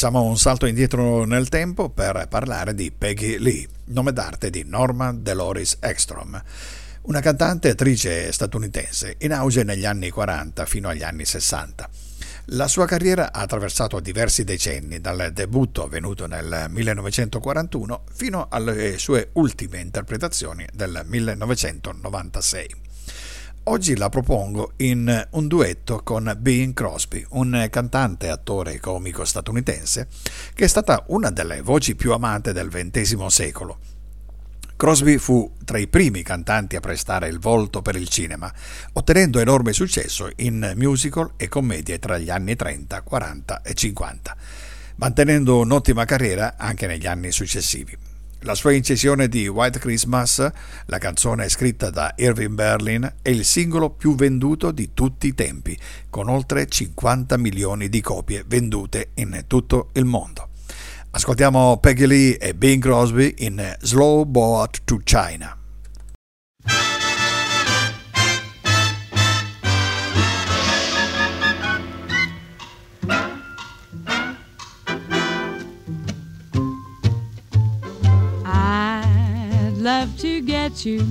Facciamo 0.00 0.22
un 0.22 0.38
salto 0.38 0.64
indietro 0.64 1.26
nel 1.26 1.50
tempo 1.50 1.90
per 1.90 2.26
parlare 2.30 2.74
di 2.74 2.90
Peggy 2.90 3.36
Lee, 3.36 3.68
nome 3.88 4.14
d'arte 4.14 4.48
di 4.48 4.64
Norma 4.64 5.12
Deloris 5.12 5.76
Ekstrom, 5.78 6.42
una 7.02 7.20
cantante 7.20 7.68
e 7.68 7.72
attrice 7.72 8.32
statunitense 8.32 9.16
in 9.18 9.34
auge 9.34 9.62
negli 9.62 9.84
anni 9.84 10.08
40 10.08 10.64
fino 10.64 10.88
agli 10.88 11.02
anni 11.02 11.26
60. 11.26 11.86
La 12.46 12.66
sua 12.66 12.86
carriera 12.86 13.30
ha 13.30 13.40
attraversato 13.40 14.00
diversi 14.00 14.42
decenni, 14.42 15.02
dal 15.02 15.32
debutto 15.34 15.84
avvenuto 15.84 16.26
nel 16.26 16.68
1941 16.70 18.04
fino 18.10 18.46
alle 18.48 18.96
sue 18.96 19.28
ultime 19.34 19.80
interpretazioni 19.80 20.64
del 20.72 21.02
1996. 21.04 22.89
Oggi 23.64 23.94
la 23.94 24.08
propongo 24.08 24.72
in 24.76 25.28
un 25.32 25.46
duetto 25.46 26.00
con 26.02 26.34
Bing 26.38 26.72
Crosby, 26.72 27.24
un 27.30 27.68
cantante, 27.70 28.30
attore 28.30 28.72
e 28.72 28.80
comico 28.80 29.24
statunitense 29.26 30.08
che 30.54 30.64
è 30.64 30.66
stata 30.66 31.04
una 31.08 31.30
delle 31.30 31.60
voci 31.60 31.94
più 31.94 32.12
amate 32.12 32.54
del 32.54 32.68
XX 32.68 33.26
secolo. 33.26 33.78
Crosby 34.76 35.18
fu 35.18 35.56
tra 35.62 35.76
i 35.76 35.88
primi 35.88 36.22
cantanti 36.22 36.74
a 36.74 36.80
prestare 36.80 37.28
il 37.28 37.38
volto 37.38 37.82
per 37.82 37.96
il 37.96 38.08
cinema, 38.08 38.50
ottenendo 38.94 39.38
enorme 39.38 39.74
successo 39.74 40.30
in 40.36 40.72
musical 40.74 41.32
e 41.36 41.48
commedie 41.48 41.98
tra 41.98 42.16
gli 42.16 42.30
anni 42.30 42.56
30, 42.56 43.02
40 43.02 43.60
e 43.60 43.74
50, 43.74 44.36
mantenendo 44.96 45.58
un'ottima 45.58 46.06
carriera 46.06 46.54
anche 46.56 46.86
negli 46.86 47.06
anni 47.06 47.30
successivi. 47.30 48.09
La 48.44 48.54
sua 48.54 48.72
incisione 48.72 49.28
di 49.28 49.46
White 49.48 49.78
Christmas, 49.78 50.50
la 50.86 50.96
canzone 50.96 51.50
scritta 51.50 51.90
da 51.90 52.14
Irving 52.16 52.54
Berlin, 52.54 53.16
è 53.20 53.28
il 53.28 53.44
singolo 53.44 53.90
più 53.90 54.14
venduto 54.14 54.70
di 54.70 54.94
tutti 54.94 55.26
i 55.26 55.34
tempi, 55.34 55.78
con 56.08 56.30
oltre 56.30 56.66
50 56.66 57.36
milioni 57.36 57.90
di 57.90 58.00
copie 58.00 58.44
vendute 58.46 59.10
in 59.16 59.44
tutto 59.46 59.90
il 59.92 60.06
mondo. 60.06 60.48
Ascoltiamo 61.10 61.76
Peggy 61.80 62.06
Lee 62.06 62.38
e 62.38 62.54
Bing 62.54 62.80
Crosby 62.80 63.34
in 63.38 63.76
Slow 63.80 64.24
Boat 64.24 64.84
to 64.84 65.00
China. 65.04 65.59
Love 79.80 80.16
to 80.18 80.42
get 80.42 80.84
you 80.84 81.02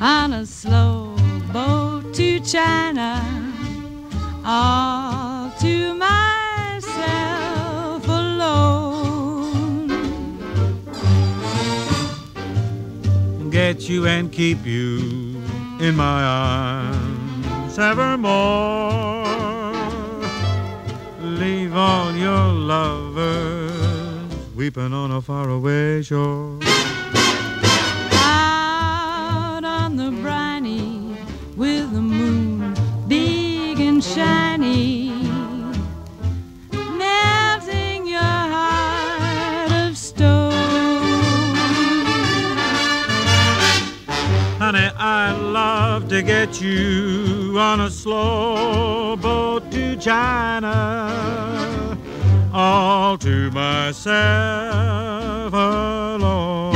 on 0.00 0.32
a 0.32 0.44
slow 0.44 1.14
boat 1.52 2.12
to 2.12 2.40
China, 2.40 3.22
all 4.44 5.52
to 5.60 5.94
myself 5.94 6.88
alone. 8.08 9.88
Get 13.50 13.88
you 13.88 14.06
and 14.06 14.32
keep 14.32 14.66
you 14.66 15.40
in 15.78 15.94
my 15.94 16.24
arms 16.24 17.78
evermore. 17.78 19.22
Leave 21.20 21.76
all 21.76 22.12
your 22.12 22.48
lovers 22.48 23.72
weeping 24.56 24.92
on 24.92 25.12
a 25.12 25.22
faraway 25.22 26.02
shore. 26.02 26.58
Shiny, 34.14 35.10
melting 36.98 38.06
your 38.06 38.20
heart 38.20 39.72
of 39.72 39.96
stone. 39.96 40.52
Honey, 44.58 44.90
I'd 44.98 45.38
love 45.38 46.08
to 46.10 46.20
get 46.22 46.60
you 46.60 47.56
on 47.58 47.80
a 47.80 47.90
slow 47.90 49.16
boat 49.16 49.70
to 49.70 49.96
China, 49.96 51.96
all 52.52 53.16
to 53.18 53.50
myself 53.50 55.54
alone. 55.54 56.71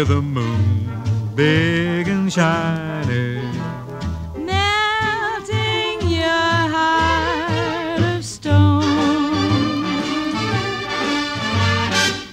With 0.00 0.08
the 0.08 0.22
moon 0.22 1.34
big 1.34 2.08
and 2.08 2.32
shiny. 2.32 3.42
melting 4.34 6.00
your 6.08 6.60
heart 6.74 8.00
of 8.16 8.24
stone. 8.24 8.82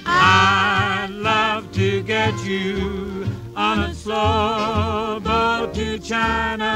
I'd 0.06 1.10
love 1.12 1.70
to 1.74 2.02
get 2.04 2.34
you 2.46 3.26
on 3.54 3.80
a 3.80 3.94
slow 3.94 5.20
boat 5.22 5.74
to 5.74 6.00
China, 6.00 6.72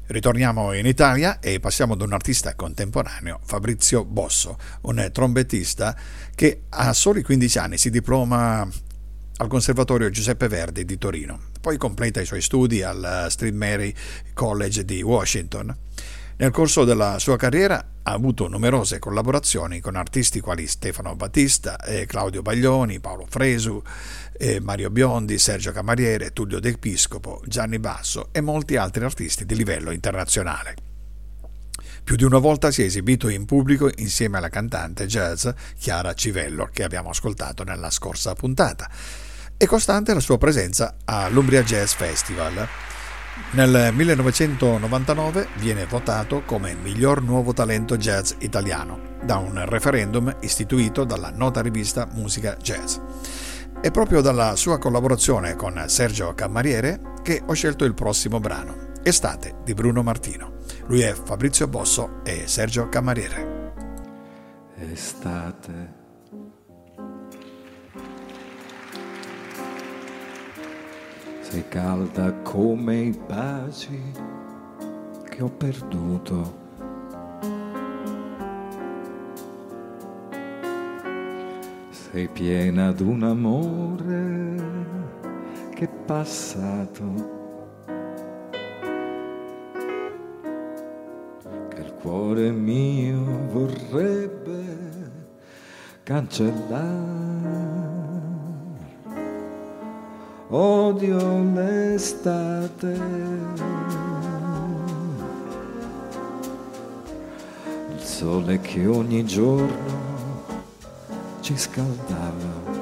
Ritorniamo 0.07 0.73
in 0.73 0.85
Italia 0.85 1.39
e 1.39 1.59
passiamo 1.59 1.93
ad 1.93 2.01
un 2.01 2.13
artista 2.13 2.53
contemporaneo, 2.53 3.39
Fabrizio 3.43 4.05
Bosso, 4.05 4.57
un 4.81 5.09
trombettista 5.11 5.97
che 6.35 6.65
a 6.69 6.93
soli 6.93 7.23
15 7.23 7.57
anni 7.57 7.77
si 7.79 7.89
diploma 7.89 8.67
al 9.37 9.47
Conservatorio 9.47 10.09
Giuseppe 10.11 10.47
Verdi 10.47 10.85
di 10.85 10.97
Torino, 10.97 11.39
poi 11.65 11.77
completa 11.77 12.21
i 12.21 12.27
suoi 12.27 12.41
studi 12.41 12.83
al 12.83 13.25
St. 13.27 13.51
Mary 13.51 13.91
College 14.35 14.85
di 14.85 15.01
Washington. 15.01 15.75
Nel 16.37 16.51
corso 16.51 16.83
della 16.83 17.17
sua 17.17 17.37
carriera 17.37 17.83
ha 18.03 18.11
avuto 18.11 18.47
numerose 18.47 18.99
collaborazioni 18.99 19.79
con 19.79 19.95
artisti 19.95 20.41
quali 20.41 20.67
Stefano 20.67 21.15
Battista, 21.15 21.83
eh, 21.83 22.05
Claudio 22.05 22.43
Baglioni, 22.43 22.99
Paolo 22.99 23.25
Fresu, 23.27 23.81
eh, 24.37 24.59
Mario 24.59 24.91
Biondi, 24.91 25.39
Sergio 25.39 25.71
Camariere, 25.71 26.33
Tullio 26.33 26.59
Del 26.59 26.77
Piscopo, 26.77 27.41
Gianni 27.47 27.79
Basso 27.79 28.29
e 28.31 28.41
molti 28.41 28.75
altri 28.75 29.03
artisti 29.03 29.43
di 29.43 29.55
livello 29.55 29.89
internazionale. 29.89 30.75
Più 32.03 32.15
di 32.15 32.23
una 32.23 32.37
volta 32.37 32.69
si 32.69 32.83
è 32.83 32.85
esibito 32.85 33.27
in 33.27 33.45
pubblico 33.45 33.89
insieme 33.95 34.37
alla 34.37 34.49
cantante 34.49 35.07
jazz 35.07 35.47
Chiara 35.79 36.13
Civello, 36.13 36.69
che 36.71 36.83
abbiamo 36.83 37.09
ascoltato 37.09 37.63
nella 37.63 37.89
scorsa 37.89 38.35
puntata. 38.35 38.87
È 39.57 39.65
costante 39.67 40.13
la 40.13 40.19
sua 40.19 40.37
presenza 40.37 40.95
all'Umbria 41.05 41.63
Jazz 41.63 41.93
Festival. 41.93 42.67
Nel 43.51 43.93
1999 43.93 45.47
viene 45.59 45.85
votato 45.85 46.43
come 46.43 46.73
miglior 46.75 47.21
nuovo 47.21 47.53
talento 47.53 47.95
jazz 47.95 48.33
italiano 48.39 49.15
da 49.23 49.37
un 49.37 49.63
referendum 49.65 50.35
istituito 50.41 51.05
dalla 51.05 51.31
nota 51.31 51.61
rivista 51.61 52.05
Musica 52.11 52.57
Jazz. 52.61 52.97
È 53.79 53.91
proprio 53.91 54.19
dalla 54.19 54.57
sua 54.57 54.77
collaborazione 54.77 55.55
con 55.55 55.81
Sergio 55.87 56.33
Cammariere 56.35 57.13
che 57.23 57.41
ho 57.45 57.53
scelto 57.53 57.85
il 57.85 57.93
prossimo 57.93 58.41
brano, 58.41 58.91
Estate 59.03 59.59
di 59.63 59.73
Bruno 59.73 60.03
Martino. 60.03 60.57
Lui 60.87 60.99
è 60.99 61.13
Fabrizio 61.13 61.69
Bosso 61.69 62.19
e 62.25 62.43
Sergio 62.45 62.89
Cammariere. 62.89 63.71
Estate. 64.91 65.94
Sei 71.47 71.67
calda 71.67 72.33
come 72.41 72.95
i 72.95 73.11
baci 73.27 74.01
che 75.29 75.43
ho 75.43 75.49
perduto. 75.49 76.63
Sei 81.91 82.27
piena 82.29 82.91
d'un 82.91 83.21
amore 83.21 84.55
che 85.75 85.83
è 85.85 85.89
passato. 86.05 87.03
Che 91.69 91.79
il 91.79 91.93
cuore 92.01 92.49
mio 92.49 93.45
vorrebbe 93.51 95.11
cancellare. 96.01 97.24
Odio 100.49 101.41
l'estate. 101.53 102.99
Il 107.89 107.99
sole 107.99 108.61
che 108.61 108.85
ogni 108.85 109.25
giorno 109.25 110.43
ci 111.39 111.57
scaldava. 111.57 112.73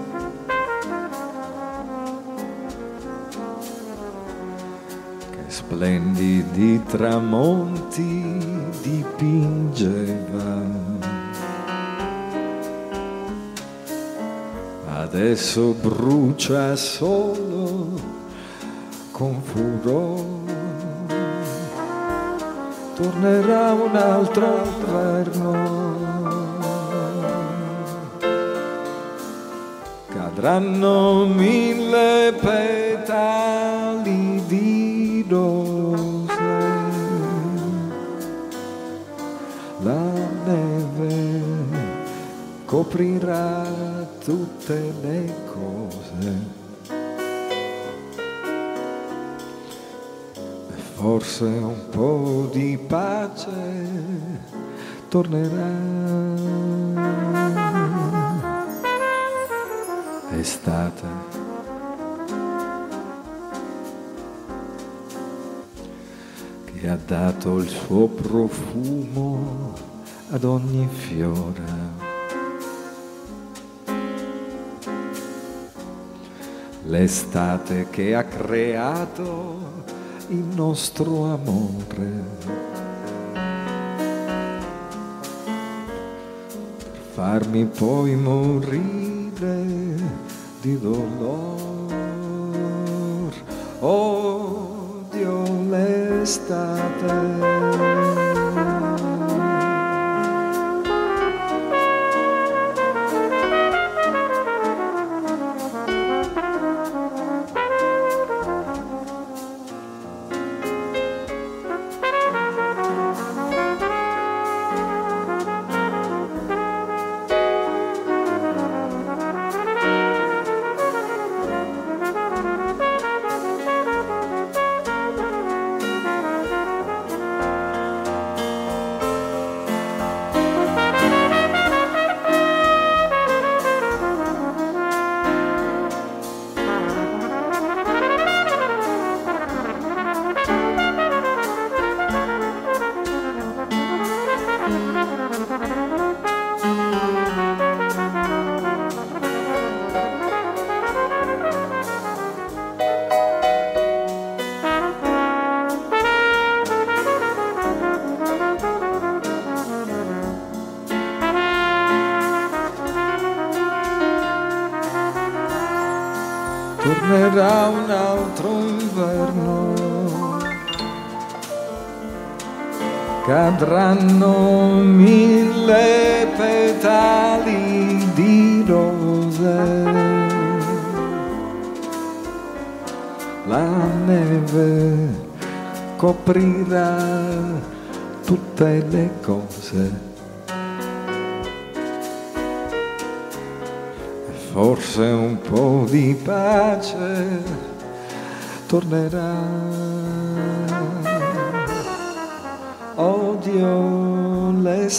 Che 5.32 5.44
splendidi 5.48 6.84
tramonti 6.84 8.38
dipingeva. 8.82 10.84
Adesso 15.14 15.76
brucia 15.80 16.76
solo 16.76 17.53
con 19.24 19.42
furore. 19.42 20.22
Tornerà 22.96 23.72
un 23.72 23.96
altro 23.96 24.66
inverno. 24.66 26.02
cadranno 30.14 31.26
mille 31.26 32.34
petali 32.40 34.42
di 34.48 35.26
rose. 35.30 36.32
La 39.84 40.12
neve 40.46 41.42
coprirà 42.66 43.64
tutte 44.24 44.94
le 45.02 45.23
forse 51.24 51.46
un 51.46 51.90
po' 51.90 52.50
di 52.52 52.78
pace 52.78 53.50
tornerà 55.08 55.72
estate. 60.38 61.08
Che 66.66 66.90
ha 66.90 66.98
dato 67.06 67.58
il 67.60 67.70
suo 67.70 68.08
profumo 68.08 69.74
ad 70.32 70.44
ogni 70.44 70.86
fiore. 70.92 72.02
L'estate 76.84 77.88
che 77.90 78.14
ha 78.14 78.26
creato 78.26 79.83
il 80.30 80.46
nostro 80.56 81.34
amore. 81.34 82.12
Per 86.54 87.12
farmi 87.14 87.66
poi 87.66 88.16
morire 88.16 89.64
di 90.62 90.80
dolor. 90.80 91.82
Odio 93.80 95.44
l'estate. 95.70 97.53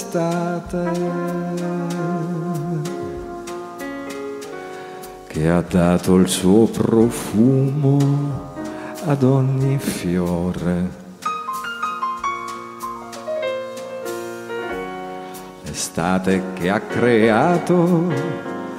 L'estate 0.05 0.91
che 5.27 5.49
ha 5.49 5.63
dato 5.63 6.17
il 6.17 6.29
suo 6.29 6.67
profumo 6.67 7.99
ad 9.07 9.23
ogni 9.23 9.79
fiore. 9.79 11.03
L'estate 15.63 16.43
che 16.55 16.71
ha 16.71 16.81
creato 16.81 18.13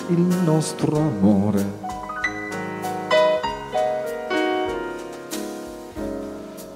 il 0.07 0.37
nostro 0.43 0.97
amore. 0.97 1.83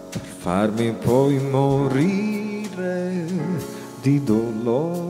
Per 0.09 0.21
farmi 0.39 0.91
poi 0.93 1.37
morire 1.37 2.38
di 4.01 4.23
dolore. 4.23 5.08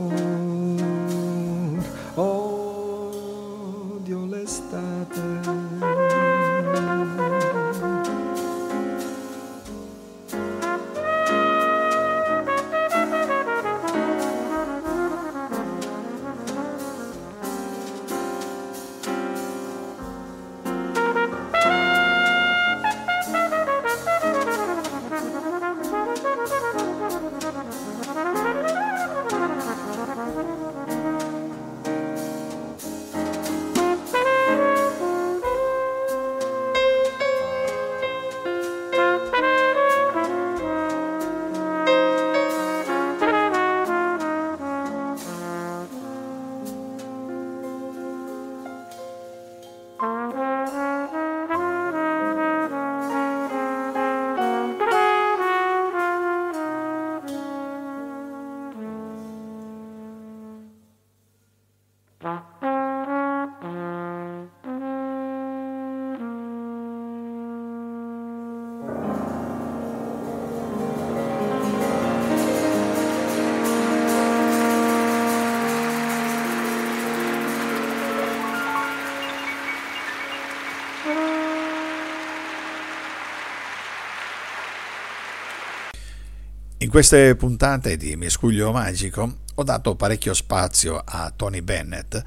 In 86.82 86.88
queste 86.88 87.36
puntate 87.36 87.98
di 87.98 88.16
Miscuglio 88.16 88.72
Magico 88.72 89.40
ho 89.54 89.62
dato 89.62 89.96
parecchio 89.96 90.32
spazio 90.32 90.96
a 91.04 91.30
Tony 91.30 91.60
Bennett 91.60 92.18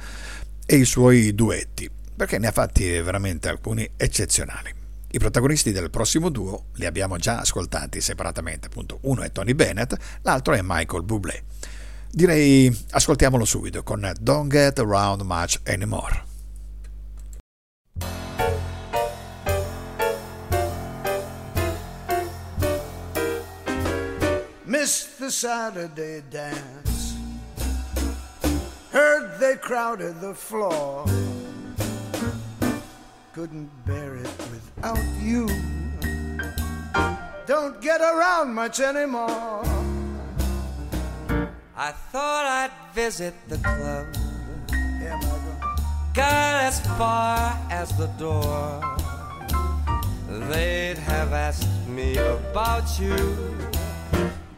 e 0.67 0.75
i 0.75 0.85
suoi 0.85 1.33
duetti, 1.33 1.89
perché 2.15 2.37
ne 2.37 2.45
ha 2.45 2.51
fatti 2.51 2.87
veramente 3.01 3.49
alcuni 3.49 3.89
eccezionali. 3.97 4.71
I 5.09 5.17
protagonisti 5.17 5.71
del 5.71 5.89
prossimo 5.89 6.29
duo 6.29 6.65
li 6.73 6.85
abbiamo 6.85 7.17
già 7.17 7.39
ascoltati 7.39 7.99
separatamente, 7.99 8.67
appunto 8.67 8.99
uno 9.01 9.23
è 9.23 9.31
Tony 9.31 9.55
Bennett, 9.55 9.95
l'altro 10.21 10.53
è 10.53 10.59
Michael 10.61 11.01
Bublé. 11.01 11.45
Direi 12.11 12.85
ascoltiamolo 12.91 13.45
subito 13.45 13.81
con 13.81 14.13
Don't 14.19 14.51
Get 14.51 14.77
Around 14.77 15.21
Much 15.21 15.61
Anymore. 15.63 16.32
Missed 24.73 25.19
the 25.19 25.29
Saturday 25.29 26.23
dance. 26.31 27.15
Heard 28.89 29.39
they 29.39 29.55
crowded 29.55 30.19
the 30.19 30.33
floor. 30.33 31.05
Couldn't 33.33 33.69
bear 33.85 34.15
it 34.15 34.33
without 34.51 34.97
you. 35.21 35.47
Don't 37.45 37.79
get 37.81 38.01
around 38.01 38.55
much 38.55 38.79
anymore. 38.79 39.61
I 41.77 41.91
thought 42.11 42.45
I'd 42.59 42.95
visit 42.95 43.35
the 43.49 43.59
club. 43.59 44.07
Yeah. 44.99 45.21
Got 46.15 46.63
as 46.63 46.79
far 46.97 47.55
as 47.69 47.95
the 47.95 48.07
door. 48.17 48.81
They'd 50.49 50.97
have 50.97 51.31
asked 51.31 51.69
me 51.87 52.17
about 52.17 52.99
you. 52.99 53.53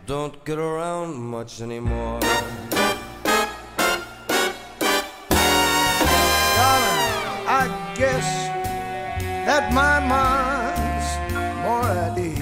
Don't 0.06 0.46
get 0.46 0.60
around 0.60 1.16
much 1.16 1.62
anymore. 1.62 2.20
Darling, 2.20 2.52
I 7.50 7.94
guess 7.98 8.28
that 9.48 9.74
my 9.74 10.00
mind's 10.00 11.10
more 11.64 11.90
at 11.90 12.20
ease. 12.20 12.38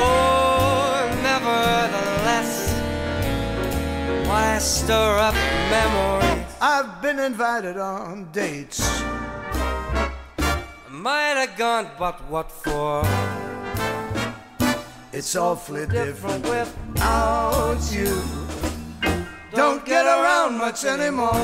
Oh, 0.00 1.10
nevertheless, 1.22 2.72
why 4.26 4.58
stir 4.60 5.18
up 5.18 5.34
memories? 5.68 6.56
I've 6.62 7.02
been 7.02 7.18
invited 7.18 7.76
on 7.76 8.30
dates. 8.32 8.80
Might 10.88 11.36
have 11.36 11.54
gone, 11.58 11.90
but 11.98 12.18
what 12.30 12.50
for? 12.50 13.04
It's 15.20 15.36
awfully 15.36 15.84
different 15.86 16.48
without 16.48 17.78
you. 17.92 18.22
Don't 19.52 19.84
get 19.84 20.06
around 20.06 20.56
much 20.56 20.86
anymore. 20.86 21.34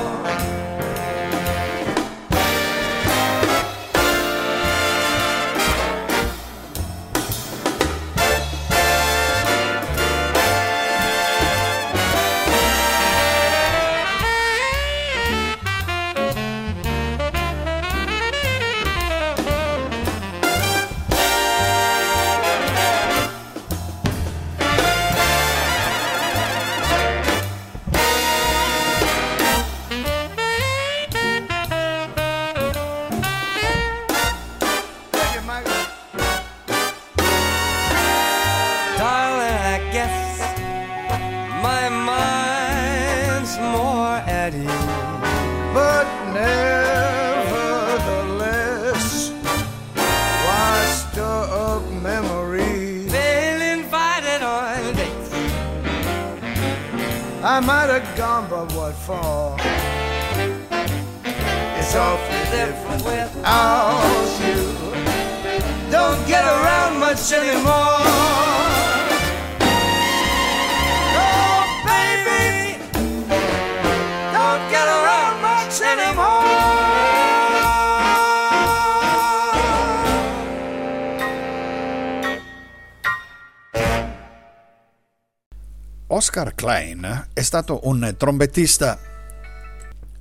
Klein 86.67 87.29
è 87.33 87.43
stato 87.43 87.79
un 87.85 88.13
trombettista 88.19 88.99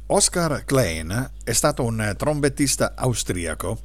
Oscar 0.06 0.64
Klein 0.64 1.32
è 1.44 1.54
stato 1.54 1.84
un 1.84 2.14
trombettista 2.16 2.94
austriaco. 2.96 3.80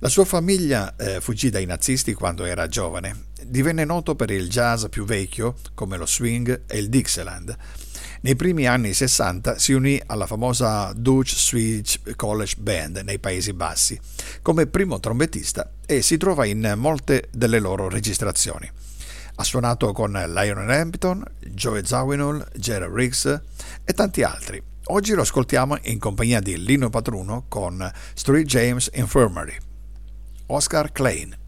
La 0.00 0.08
sua 0.08 0.24
famiglia 0.24 0.96
eh, 0.96 1.20
fuggì 1.20 1.50
dai 1.50 1.66
nazisti 1.66 2.12
quando 2.12 2.44
era 2.44 2.66
giovane. 2.66 3.26
Divenne 3.46 3.84
noto 3.84 4.16
per 4.16 4.32
il 4.32 4.48
jazz 4.48 4.86
più 4.90 5.04
vecchio, 5.04 5.54
come 5.74 5.96
lo 5.96 6.04
swing 6.04 6.62
e 6.66 6.78
il 6.78 6.88
Dixieland. 6.88 7.56
Nei 8.22 8.34
primi 8.34 8.66
anni 8.66 8.92
60 8.92 9.56
si 9.56 9.72
unì 9.72 10.02
alla 10.04 10.26
famosa 10.26 10.92
Dutch 10.92 11.36
Swedish 11.36 12.00
College 12.16 12.56
Band 12.58 13.02
nei 13.04 13.20
Paesi 13.20 13.52
Bassi 13.52 13.96
come 14.42 14.66
primo 14.66 14.98
trombettista 14.98 15.74
e 15.86 16.02
si 16.02 16.16
trova 16.16 16.44
in 16.44 16.74
molte 16.76 17.28
delle 17.30 17.60
loro 17.60 17.88
registrazioni. 17.88 18.68
Ha 19.40 19.44
suonato 19.44 19.94
con 19.94 20.12
Lionel 20.12 20.68
Hampton, 20.68 21.24
Joe 21.38 21.82
Zawinul, 21.82 22.46
Jerry 22.56 22.92
Riggs 22.92 23.24
e 23.82 23.92
tanti 23.94 24.22
altri. 24.22 24.62
Oggi 24.88 25.14
lo 25.14 25.22
ascoltiamo 25.22 25.78
in 25.84 25.98
compagnia 25.98 26.40
di 26.40 26.62
Lino 26.62 26.90
Patruno 26.90 27.46
con 27.48 27.90
Street 28.12 28.44
James 28.46 28.90
Infirmary. 28.92 29.56
Oscar 30.48 30.92
Klein. 30.92 31.39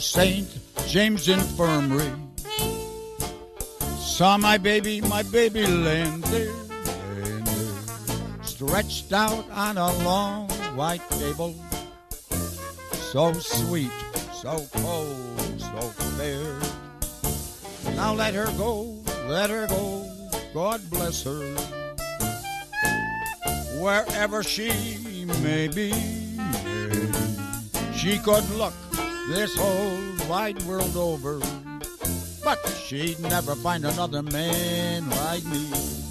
St. 0.00 0.46
James 0.86 1.28
Infirmary. 1.28 2.12
Saw 3.98 4.36
my 4.36 4.56
baby, 4.58 5.00
my 5.00 5.22
baby 5.24 5.66
laying 5.66 6.20
there, 6.22 6.52
laying 7.14 7.44
there, 7.44 8.42
stretched 8.42 9.12
out 9.12 9.48
on 9.50 9.76
a 9.76 9.92
long 10.04 10.48
white 10.76 11.08
table. 11.10 11.54
So 12.90 13.32
sweet, 13.32 13.90
so 14.32 14.66
cold, 14.72 15.60
so 15.60 15.80
fair. 16.16 16.58
Now 17.96 18.14
let 18.14 18.34
her 18.34 18.46
go, 18.56 18.96
let 19.26 19.50
her 19.50 19.66
go, 19.66 20.08
God 20.54 20.80
bless 20.90 21.24
her. 21.24 21.54
Wherever 23.80 24.42
she 24.42 25.26
may 25.42 25.68
be. 25.68 25.92
She 27.94 28.18
could 28.18 28.48
look 28.50 28.74
this 29.28 29.54
whole 29.56 30.28
wide 30.28 30.60
world 30.62 30.96
over, 30.96 31.38
but 32.42 32.58
she'd 32.82 33.20
never 33.20 33.54
find 33.54 33.84
another 33.84 34.22
man 34.22 35.08
like 35.10 35.44
me. 35.44 36.07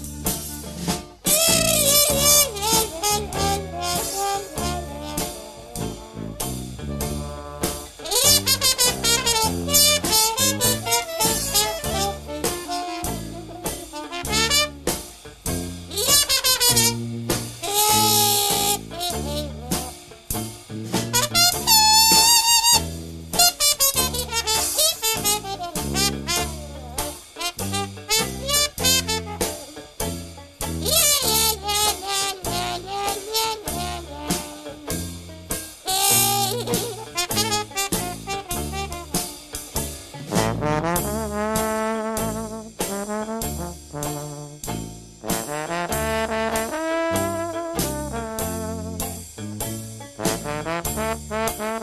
Mm-hmm. 51.38 51.77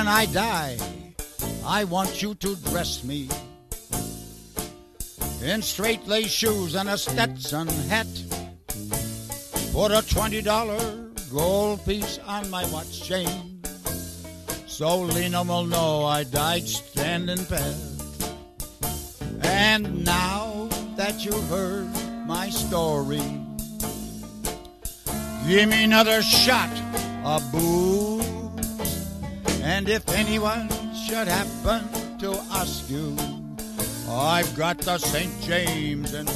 When 0.00 0.08
I 0.08 0.24
die, 0.24 0.78
I 1.62 1.84
want 1.84 2.22
you 2.22 2.34
to 2.36 2.56
dress 2.70 3.04
me 3.04 3.28
in 5.44 5.60
straight 5.60 6.06
lace 6.06 6.30
shoes 6.30 6.74
and 6.74 6.88
a 6.88 6.96
Stetson 6.96 7.68
hat. 7.92 8.08
Put 9.74 9.92
a 9.92 10.00
twenty 10.08 10.40
dollar 10.40 10.80
gold 11.30 11.84
piece 11.84 12.18
on 12.26 12.48
my 12.48 12.64
watch 12.72 13.02
chain, 13.02 13.60
so 14.66 15.00
Lena 15.00 15.42
will 15.42 15.66
know 15.66 16.06
I 16.06 16.24
died 16.24 16.66
standing 16.66 17.44
pat. 17.44 17.76
And 19.42 20.02
now 20.02 20.66
that 20.96 21.26
you've 21.26 21.48
heard 21.50 21.90
my 22.26 22.48
story, 22.48 23.26
give 25.46 25.68
me 25.68 25.84
another 25.84 26.22
shot 26.22 26.72
of 27.22 27.42
booze. 27.52 28.09
And 29.80 29.88
if 29.88 30.06
anyone 30.10 30.68
should 30.92 31.26
happen 31.26 31.80
to 32.18 32.36
ask 32.52 32.90
you, 32.90 33.16
I've 34.10 34.54
got 34.54 34.76
the 34.76 34.98
St. 34.98 35.32
James 35.40 36.12
and 36.12 36.28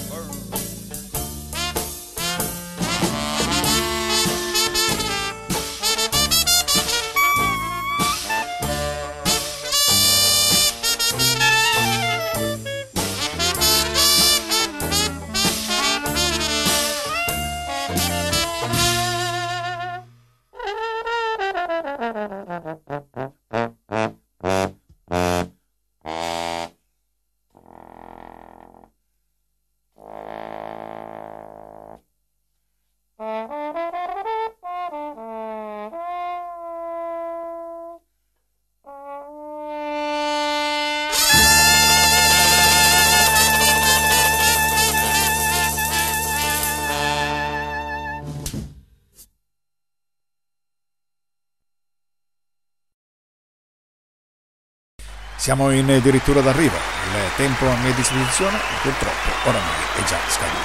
Siamo 55.45 55.71
in 55.73 55.91
addirittura 55.91 56.41
d'arrivo, 56.41 56.75
il 56.75 57.35
tempo 57.37 57.69
a 57.69 57.77
mia 57.77 57.93
disposizione 57.93 58.57
purtroppo 58.81 59.29
oramai 59.47 59.83
è 59.95 60.03
già 60.05 60.17
scaduto. 60.27 60.59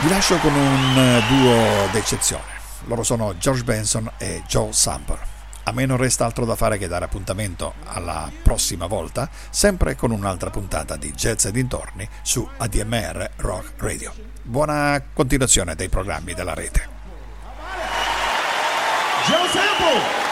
Vi 0.00 0.08
lascio 0.08 0.38
con 0.38 0.52
un 0.52 1.22
duo 1.28 1.88
d'eccezione, 1.92 2.42
loro 2.86 3.04
sono 3.04 3.38
George 3.38 3.62
Benson 3.62 4.10
e 4.18 4.42
Joe 4.48 4.72
Sample. 4.72 5.18
A 5.62 5.70
me 5.70 5.86
non 5.86 5.98
resta 5.98 6.24
altro 6.24 6.44
da 6.44 6.56
fare 6.56 6.78
che 6.78 6.88
dare 6.88 7.04
appuntamento 7.04 7.74
alla 7.84 8.28
prossima 8.42 8.86
volta, 8.88 9.30
sempre 9.50 9.94
con 9.94 10.10
un'altra 10.10 10.50
puntata 10.50 10.96
di 10.96 11.12
Jazz 11.12 11.44
e 11.44 11.52
dintorni 11.52 12.08
su 12.22 12.44
ADMR 12.56 13.30
Rock 13.36 13.74
Radio. 13.76 14.12
Buona 14.42 15.00
continuazione 15.12 15.76
dei 15.76 15.88
programmi 15.88 16.34
della 16.34 16.54
rete. 16.54 16.88
Joe 19.28 19.48
Sample! 19.48 20.23